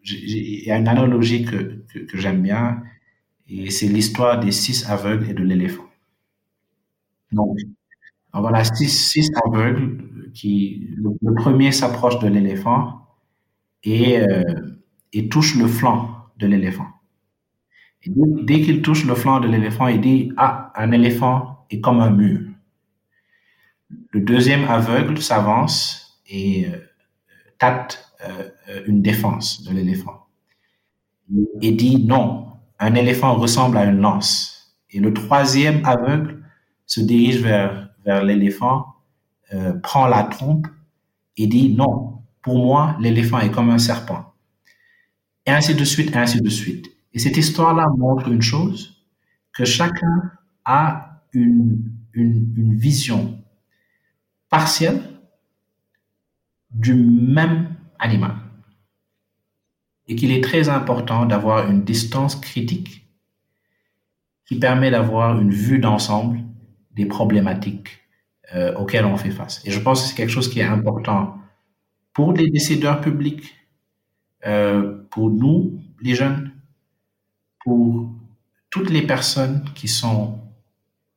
il 0.04 0.64
y 0.66 0.72
a 0.72 0.78
une 0.78 0.88
analogie 0.88 1.46
que, 1.46 1.84
que, 1.92 2.00
que 2.00 2.18
j'aime 2.18 2.42
bien, 2.42 2.82
et 3.48 3.70
c'est 3.70 3.88
l'histoire 3.88 4.40
des 4.40 4.52
six 4.52 4.90
aveugles 4.90 5.30
et 5.30 5.34
de 5.34 5.44
l'éléphant. 5.44 5.86
Donc, 7.32 7.58
voilà, 8.34 8.64
six, 8.64 8.90
six 8.90 9.30
aveugles 9.46 10.09
qui, 10.34 10.90
le, 10.96 11.34
premier 11.36 11.72
s'approche 11.72 12.20
de 12.20 12.28
l'éléphant 12.28 13.08
et, 13.84 14.20
euh, 14.20 14.44
et 15.14 15.30
touche 15.30 15.56
le 15.56 15.68
flanc 15.68 16.10
de 16.38 16.48
l'éléphant. 16.48 16.88
Et 18.04 18.10
dès, 18.10 18.44
dès 18.44 18.62
qu'il 18.62 18.82
touche 18.82 19.06
le 19.06 19.16
flanc 19.16 19.40
de 19.40 19.48
l'éléphant, 19.48 19.88
il 19.88 20.02
dit, 20.02 20.32
ah, 20.38 20.72
un 20.76 20.92
éléphant 20.92 21.66
est 21.70 21.82
comme 21.82 22.00
un 22.00 22.12
mur. 22.12 22.42
Le 24.12 24.22
deuxième 24.22 24.66
aveugle 24.66 25.22
s'avance 25.22 26.22
et 26.28 26.68
euh, 26.68 26.78
tâte 27.58 28.14
euh, 28.24 28.84
une 28.88 29.02
défense 29.02 29.64
de 29.64 29.74
l'éléphant 29.74 30.30
et 31.62 31.72
dit 31.72 32.06
non, 32.06 32.48
un 32.80 32.96
éléphant 32.96 33.36
ressemble 33.36 33.78
à 33.78 33.86
une 33.86 34.02
lance. 34.02 34.76
Et 34.92 35.00
le 35.00 35.14
troisième 35.14 35.86
aveugle 35.86 36.44
se 36.86 37.02
dirige 37.02 37.42
vers, 37.42 37.90
vers 38.06 38.24
l'éléphant, 38.24 38.96
euh, 39.54 39.74
prend 39.74 40.08
la 40.08 40.24
trompe 40.24 40.68
et 41.38 41.48
dit 41.48 41.74
non, 41.74 42.22
pour 42.42 42.60
moi, 42.60 42.96
l'éléphant 43.00 43.40
est 43.40 43.52
comme 43.52 43.70
un 43.70 43.80
serpent. 43.80 44.34
Et 45.46 45.52
ainsi 45.52 45.74
de 45.74 45.84
suite, 45.84 46.16
et 46.16 46.18
ainsi 46.18 46.42
de 46.42 46.50
suite. 46.50 46.88
Et 47.14 47.20
cette 47.20 47.38
histoire-là 47.38 47.88
montre 47.98 48.28
une 48.28 48.42
chose, 48.42 49.04
que 49.54 49.66
chacun 49.66 50.32
a 50.66 51.24
une, 51.34 51.82
une, 52.14 52.54
une 52.56 52.76
vision 52.76 53.42
partielle 54.50 55.02
du 56.72 56.94
même 56.94 57.76
animal. 57.98 58.36
Et 60.08 60.16
qu'il 60.16 60.32
est 60.32 60.44
très 60.44 60.70
important 60.70 61.26
d'avoir 61.26 61.70
une 61.70 61.84
distance 61.84 62.36
critique 62.36 63.08
qui 64.46 64.58
permet 64.58 64.92
d'avoir 64.92 65.40
une 65.40 65.52
vue 65.52 65.80
d'ensemble 65.80 66.40
des 66.92 67.06
problématiques 67.06 68.00
euh, 68.56 68.76
auxquelles 68.76 69.06
on 69.06 69.18
fait 69.18 69.32
face. 69.32 69.62
Et 69.66 69.72
je 69.72 69.80
pense 69.80 70.02
que 70.02 70.08
c'est 70.10 70.16
quelque 70.16 70.32
chose 70.32 70.50
qui 70.50 70.60
est 70.60 70.64
important 70.64 71.38
pour 72.14 72.34
les 72.34 72.50
décideurs 72.50 73.02
publics, 73.02 73.56
euh, 74.46 75.04
pour 75.12 75.30
nous, 75.30 75.80
les 76.02 76.16
jeunes, 76.16 76.52
pour 77.64 78.12
toutes 78.70 78.90
les 78.90 79.06
personnes 79.06 79.66
qui 79.76 79.88
sont 79.88 80.40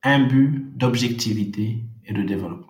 imbues 0.03 0.71
d'objectivité 0.75 1.83
et 2.05 2.13
de 2.13 2.23
développement. 2.23 2.67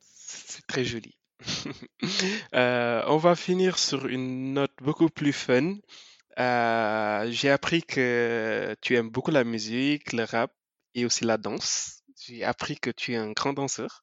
C'est 0.00 0.66
très 0.66 0.84
joli. 0.84 1.16
Euh, 2.54 3.02
on 3.08 3.16
va 3.16 3.34
finir 3.34 3.78
sur 3.78 4.06
une 4.06 4.52
note 4.52 4.72
beaucoup 4.82 5.08
plus 5.08 5.32
fun. 5.32 5.76
Euh, 6.38 7.26
j'ai 7.30 7.50
appris 7.50 7.82
que 7.82 8.76
tu 8.80 8.94
aimes 8.94 9.10
beaucoup 9.10 9.30
la 9.30 9.42
musique, 9.44 10.12
le 10.12 10.24
rap 10.24 10.52
et 10.94 11.04
aussi 11.04 11.24
la 11.24 11.36
danse. 11.38 12.03
J'ai 12.26 12.42
appris 12.42 12.76
que 12.76 12.90
tu 12.90 13.12
es 13.12 13.16
un 13.16 13.32
grand 13.32 13.52
danseur. 13.52 14.02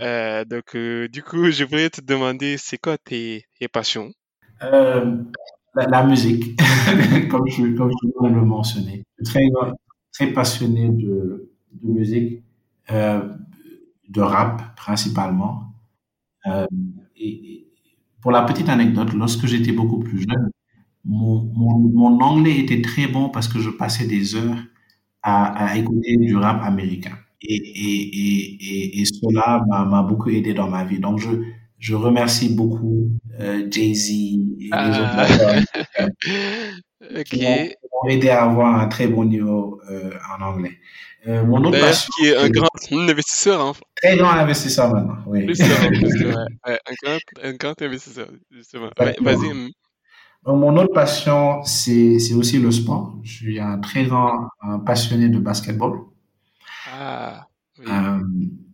Euh, 0.00 0.44
donc, 0.44 0.76
euh, 0.76 1.08
du 1.08 1.22
coup, 1.22 1.50
je 1.50 1.64
voudrais 1.64 1.90
te 1.90 2.00
demander, 2.00 2.56
c'est 2.58 2.78
quoi 2.78 2.96
tes, 2.96 3.44
passions? 3.72 4.12
Euh, 4.62 5.16
la, 5.74 6.04
musique, 6.04 6.56
comme 7.30 7.48
je, 7.48 7.76
comme 7.76 7.90
je 7.90 8.08
viens 8.20 8.30
de 8.30 8.36
le 8.36 8.44
mentionner. 8.44 9.04
Très, 9.24 9.48
très 10.12 10.28
passionné 10.28 10.90
de, 10.90 11.50
musique, 11.82 12.44
de 12.88 14.20
rap 14.20 14.76
principalement. 14.76 15.72
Et, 17.16 17.66
pour 18.20 18.30
la 18.30 18.42
petite 18.42 18.68
anecdote, 18.68 19.12
lorsque 19.12 19.46
j'étais 19.46 19.72
beaucoup 19.72 19.98
plus 19.98 20.20
jeune, 20.20 20.50
mon 21.04 22.20
anglais 22.20 22.58
était 22.58 22.82
très 22.82 23.08
bon 23.08 23.28
parce 23.28 23.48
que 23.48 23.58
je 23.58 23.70
passais 23.70 24.06
des 24.06 24.36
heures 24.36 24.58
à, 25.26 25.66
à 25.72 25.76
écouter 25.76 26.16
du 26.16 26.36
rap 26.36 26.62
américain. 26.62 27.16
Et, 27.42 27.54
et, 27.54 28.00
et, 28.24 28.38
et, 28.70 29.00
et 29.00 29.04
cela 29.04 29.62
m'a 29.68 30.02
beaucoup 30.02 30.30
aidé 30.30 30.54
dans 30.54 30.68
ma 30.68 30.84
vie. 30.84 30.98
Donc, 31.00 31.18
je, 31.18 31.28
je 31.78 31.94
remercie 31.94 32.48
beaucoup 32.54 33.10
euh, 33.40 33.66
Jay-Z 33.70 34.10
et 34.10 34.68
Ah. 34.72 34.88
les 34.88 34.98
autres 34.98 35.16
rappeurs 35.16 36.08
Ok. 37.18 37.24
qui 37.24 37.42
m'ont 37.44 38.08
aidé 38.10 38.28
à 38.30 38.44
avoir 38.44 38.80
un 38.80 38.88
très 38.88 39.06
bon 39.06 39.24
niveau 39.24 39.80
euh, 39.90 40.10
en 40.38 40.42
anglais. 40.42 40.72
Euh, 41.28 41.44
mon 41.44 41.58
autre 41.58 41.72
D'ailleurs, 41.72 41.88
passion, 41.88 42.10
qui 42.18 42.26
est 42.28 42.36
un 42.36 42.48
grand 42.48 42.68
investisseur, 42.92 43.60
hein. 43.60 43.72
très 44.00 44.16
grand 44.16 44.30
investisseur 44.30 44.92
maintenant, 44.94 45.16
oui. 45.26 45.44
Plus 45.44 45.60
en 45.62 45.88
plus, 45.88 46.24
ouais. 46.24 46.34
Ouais, 46.66 46.78
un 46.88 46.94
grand, 47.02 47.18
un 47.42 47.52
grand 47.54 47.82
investisseur, 47.82 48.28
justement. 48.50 48.90
Ouais, 48.98 49.14
Exactement. 49.18 49.30
vas-y. 49.32 49.72
Donc, 50.46 50.60
mon 50.60 50.76
autre 50.76 50.92
passion, 50.92 51.62
c'est 51.64 52.18
c'est 52.20 52.34
aussi 52.34 52.58
le 52.58 52.70
sport. 52.70 53.18
Je 53.24 53.32
suis 53.32 53.60
un 53.60 53.78
très 53.78 54.04
grand 54.06 54.48
un 54.62 54.78
passionné 54.78 55.28
de 55.28 55.38
basketball. 55.38 55.94
Ah, 56.92 57.48
oui. 57.78 57.84
Euh, 57.88 58.20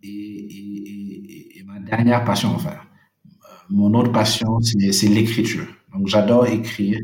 et, 0.03 0.09
et, 0.09 0.91
et, 0.91 1.59
et 1.59 1.65
ma 1.65 1.79
dernière 1.81 2.25
passion, 2.25 2.51
enfin, 2.55 2.71
euh, 2.75 3.49
mon 3.71 3.95
autre 3.95 4.13
passion, 4.13 4.61
c'est 4.61 4.93
c'est 4.93 5.09
l'écriture. 5.09 5.67
Donc, 5.95 6.09
j'adore 6.09 6.47
écrire. 6.47 6.99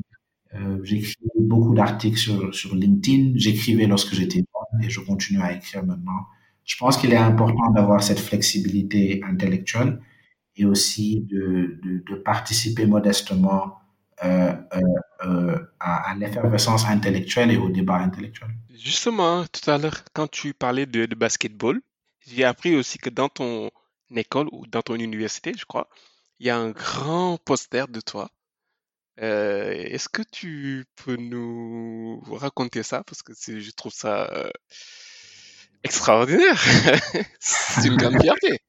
Euh, 0.55 0.79
J'écris 0.83 1.17
beaucoup 1.41 1.75
d'articles 1.75 2.19
sur, 2.19 2.55
sur 2.55 2.75
LinkedIn. 2.75 3.33
J'écrivais 3.37 3.87
lorsque 3.87 4.15
j'étais 4.15 4.39
jeune 4.39 4.83
et 4.85 4.91
je 4.91 5.01
continue 5.01 5.41
à 5.43 5.53
écrire 5.55 5.85
maintenant. 5.85 6.27
Je 6.65 6.77
pense 6.77 6.97
qu'il 6.99 7.13
est 7.13 7.17
important 7.17 7.71
d'avoir 7.73 8.03
cette 8.03 8.19
flexibilité 8.21 9.23
intellectuelle 9.25 10.01
et 10.57 10.65
aussi 10.65 11.21
de, 11.31 11.79
de, 11.83 12.03
de 12.11 12.15
participer 12.17 12.87
modestement 12.87 13.78
euh, 14.25 14.53
euh, 14.75 14.81
euh, 15.25 15.59
à, 15.79 16.15
l'effervescence 16.19 16.85
intellectuelle 16.87 17.51
et 17.51 17.57
au 17.57 17.69
débat 17.69 17.97
intellectuel. 17.97 18.51
Justement, 18.75 19.45
tout 19.47 19.71
à 19.71 19.79
l'heure, 19.79 20.03
quand 20.13 20.29
tu 20.29 20.55
parlais 20.55 20.87
de, 20.87 21.07
de 21.07 21.15
basketball, 21.15 21.81
j'ai 22.27 22.45
appris 22.45 22.75
aussi 22.77 22.99
que 22.99 23.11
dans 23.11 23.29
ton 23.29 23.71
école 24.15 24.49
ou 24.53 24.67
dans 24.67 24.83
ton 24.83 24.97
université, 24.97 25.53
je 25.57 25.65
crois, 25.65 25.89
il 26.41 26.47
y 26.47 26.51
a 26.51 26.57
un 26.57 26.71
grand 26.71 27.39
poster 27.45 27.89
de 27.89 28.01
toi. 28.01 28.29
Est-ce 29.17 30.09
que 30.09 30.23
tu 30.23 30.85
peux 30.95 31.17
nous 31.17 32.23
raconter 32.31 32.85
ça? 32.85 33.03
Parce 33.05 33.23
que 33.23 33.33
je 33.35 33.71
trouve 33.73 33.93
ça 33.93 34.31
extraordinaire. 35.83 36.57
C'est 37.41 37.89
une 37.89 37.97
grande 37.97 38.21
fierté. 38.21 38.61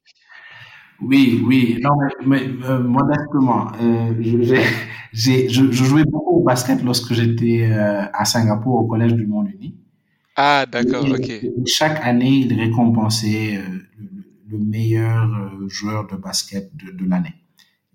Oui, 1.01 1.41
oui, 1.45 1.79
non, 1.81 1.91
mais, 2.25 2.25
mais, 2.25 2.65
euh, 2.65 2.79
modestement, 2.83 3.71
euh, 3.81 4.13
je, 4.19 4.41
j'ai, 4.41 4.61
j'ai- 5.13 5.49
je, 5.49 5.71
je 5.71 5.83
jouais 5.85 6.03
beaucoup 6.03 6.37
au 6.41 6.43
basket 6.43 6.83
lorsque 6.83 7.13
j'étais 7.13 7.69
euh, 7.71 8.03
à 8.13 8.25
Singapour 8.25 8.75
au 8.75 8.87
Collège 8.87 9.13
du 9.13 9.25
Monde-Uni. 9.25 9.77
Ah, 10.35 10.65
d'accord, 10.65 11.05
Et, 11.05 11.11
ok. 11.11 11.29
et 11.29 11.53
chaque 11.65 11.99
année, 12.05 12.31
ils 12.45 12.53
récompensaient 12.59 13.57
euh, 13.57 13.61
le, 13.97 14.57
le 14.57 14.57
meilleur 14.59 15.25
euh, 15.35 15.67
joueur 15.69 16.07
de 16.07 16.15
basket 16.15 16.71
de, 16.75 16.91
de 16.91 17.05
l'année. 17.09 17.35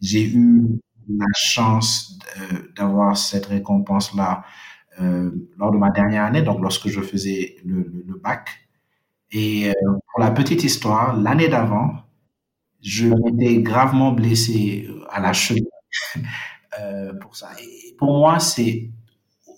J'ai 0.00 0.28
eu 0.30 0.62
la 1.08 1.26
chance 1.34 2.18
d'avoir 2.76 3.16
cette 3.16 3.46
récompense-là 3.46 4.44
euh, 5.00 5.30
lors 5.58 5.72
de 5.72 5.78
ma 5.78 5.90
dernière 5.90 6.24
année, 6.24 6.42
donc 6.42 6.60
lorsque 6.62 6.88
je 6.88 7.00
faisais 7.00 7.56
le, 7.64 7.76
le, 7.82 8.04
le 8.06 8.14
bac. 8.18 8.48
Et 9.32 9.70
euh, 9.70 9.72
pour 10.12 10.20
la 10.20 10.30
petite 10.32 10.64
histoire, 10.64 11.16
l'année 11.16 11.48
d'avant, 11.48 11.94
je 12.84 13.06
m'étais 13.06 13.62
gravement 13.62 14.12
blessé 14.12 14.88
à 15.10 15.20
la 15.20 15.32
cheville 15.32 15.66
euh, 16.80 17.14
pour 17.14 17.34
ça. 17.34 17.50
Pour 17.98 18.18
moi, 18.18 18.38
c'est 18.38 18.90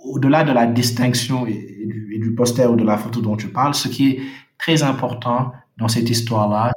au-delà 0.05 0.45
de 0.45 0.53
la 0.53 0.67
distinction 0.67 1.47
et, 1.47 1.73
du, 2.19 2.35
poster 2.35 2.71
ou 2.71 2.77
de 2.77 2.85
la 2.85 2.97
photo 2.97 3.21
dont 3.21 3.37
tu 3.37 3.49
parles, 3.49 3.75
ce 3.75 3.89
qui 3.89 4.11
est 4.11 4.21
très 4.59 4.83
important 4.83 5.53
dans 5.79 5.89
cette 5.89 6.09
histoire-là, 6.09 6.73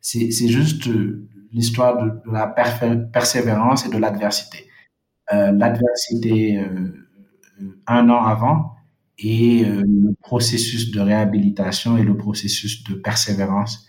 c'est 0.00 0.48
juste 0.48 0.88
l'histoire 1.52 2.02
de, 2.02 2.12
la 2.30 2.46
persévérance 2.46 3.86
et 3.86 3.88
de 3.88 3.98
l'adversité. 3.98 4.68
Euh, 5.32 5.52
l'adversité 5.52 6.58
euh, 6.58 7.06
un 7.86 8.10
an 8.10 8.22
avant 8.24 8.72
et 9.18 9.64
euh, 9.64 9.82
le 9.86 10.14
processus 10.20 10.90
de 10.90 11.00
réhabilitation 11.00 11.96
et 11.96 12.02
le 12.02 12.16
processus 12.16 12.84
de 12.84 12.94
persévérance 12.94 13.86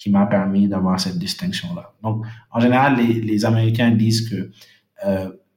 qui 0.00 0.10
m'a 0.10 0.26
permis 0.26 0.66
d'avoir 0.66 0.98
cette 0.98 1.18
distinction-là. 1.18 1.92
Donc, 2.02 2.24
en 2.50 2.58
général, 2.58 2.96
les, 2.96 3.20
les 3.20 3.44
Américains 3.44 3.90
disent 3.90 4.28
que 4.28 4.50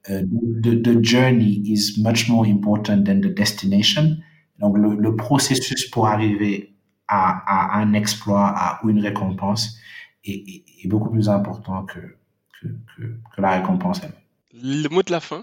the, 0.06 0.82
the, 0.82 1.02
journey 1.02 1.62
is 1.64 1.98
much 1.98 2.28
more 2.28 2.46
important 2.46 3.04
than 3.04 3.20
the 3.20 3.34
destination. 3.34 4.18
Donc, 4.60 4.76
le, 4.76 4.96
le 4.96 5.16
processus 5.16 5.86
pour 5.90 6.08
arriver 6.08 6.74
à, 7.08 7.76
à, 7.76 7.78
un 7.78 7.94
exploit, 7.94 8.48
à 8.48 8.80
une 8.86 9.00
récompense, 9.00 9.78
est, 10.24 10.64
est, 10.84 10.88
beaucoup 10.88 11.10
plus 11.10 11.28
important 11.28 11.84
que, 11.84 12.00
que, 12.60 12.68
que, 12.96 13.40
la 13.40 13.58
récompense 13.58 14.00
elle-même. 14.02 14.82
Le 14.84 14.88
mot 14.88 15.02
de 15.02 15.10
la 15.10 15.20
fin? 15.20 15.42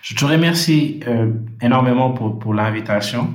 Je 0.00 0.14
te 0.14 0.24
remercie 0.24 1.00
euh, 1.06 1.32
énormément 1.60 2.12
pour, 2.12 2.38
pour 2.38 2.54
l'invitation 2.54 3.32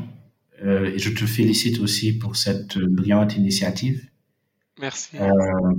euh, 0.64 0.94
et 0.94 1.00
je 1.00 1.12
te 1.12 1.26
félicite 1.26 1.80
aussi 1.80 2.18
pour 2.18 2.36
cette 2.36 2.78
brillante 2.78 3.36
initiative. 3.38 4.07
Merci. 4.80 5.18
Euh, 5.18 5.74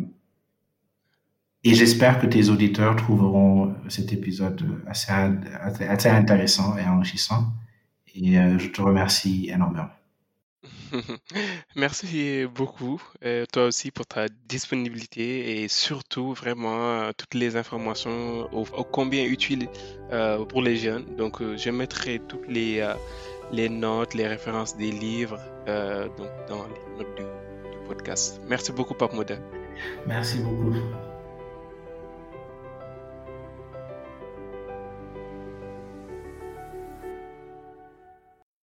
et 1.65 1.75
j'espère 1.75 2.21
que 2.21 2.27
tes 2.27 2.49
auditeurs 2.49 2.97
trouveront 2.97 3.75
cet 3.89 4.13
épisode 4.13 4.65
assez, 4.87 5.13
assez 5.13 6.09
intéressant 6.09 6.77
et 6.79 6.85
enrichissant. 6.85 7.53
Et 8.15 8.35
je 8.35 8.69
te 8.69 8.81
remercie 8.81 9.49
énormément. 9.51 9.89
Merci 11.77 12.47
beaucoup, 12.47 13.01
euh, 13.25 13.45
toi 13.53 13.65
aussi, 13.67 13.91
pour 13.91 14.07
ta 14.07 14.27
disponibilité 14.49 15.63
et 15.63 15.69
surtout 15.69 16.33
vraiment 16.33 17.01
euh, 17.01 17.11
toutes 17.17 17.35
les 17.35 17.57
informations 17.57 18.49
combien 18.93 19.25
utiles 19.25 19.69
euh, 20.13 20.45
pour 20.45 20.63
les 20.63 20.77
jeunes. 20.77 21.17
Donc, 21.17 21.43
je 21.43 21.71
mettrai 21.71 22.21
toutes 22.29 22.49
les, 22.49 22.87
les 23.53 23.69
notes, 23.69 24.15
les 24.15 24.27
références 24.27 24.77
des 24.77 24.91
livres 24.91 25.39
donc, 26.17 26.29
dans 26.49 26.67
les 26.67 26.97
notes 26.97 27.17
du, 27.17 27.23
du 27.23 27.38
Merci 28.49 28.73
beaucoup, 28.73 28.95
Pape. 28.95 29.13
Merci 30.07 30.39
beaucoup. 30.39 30.75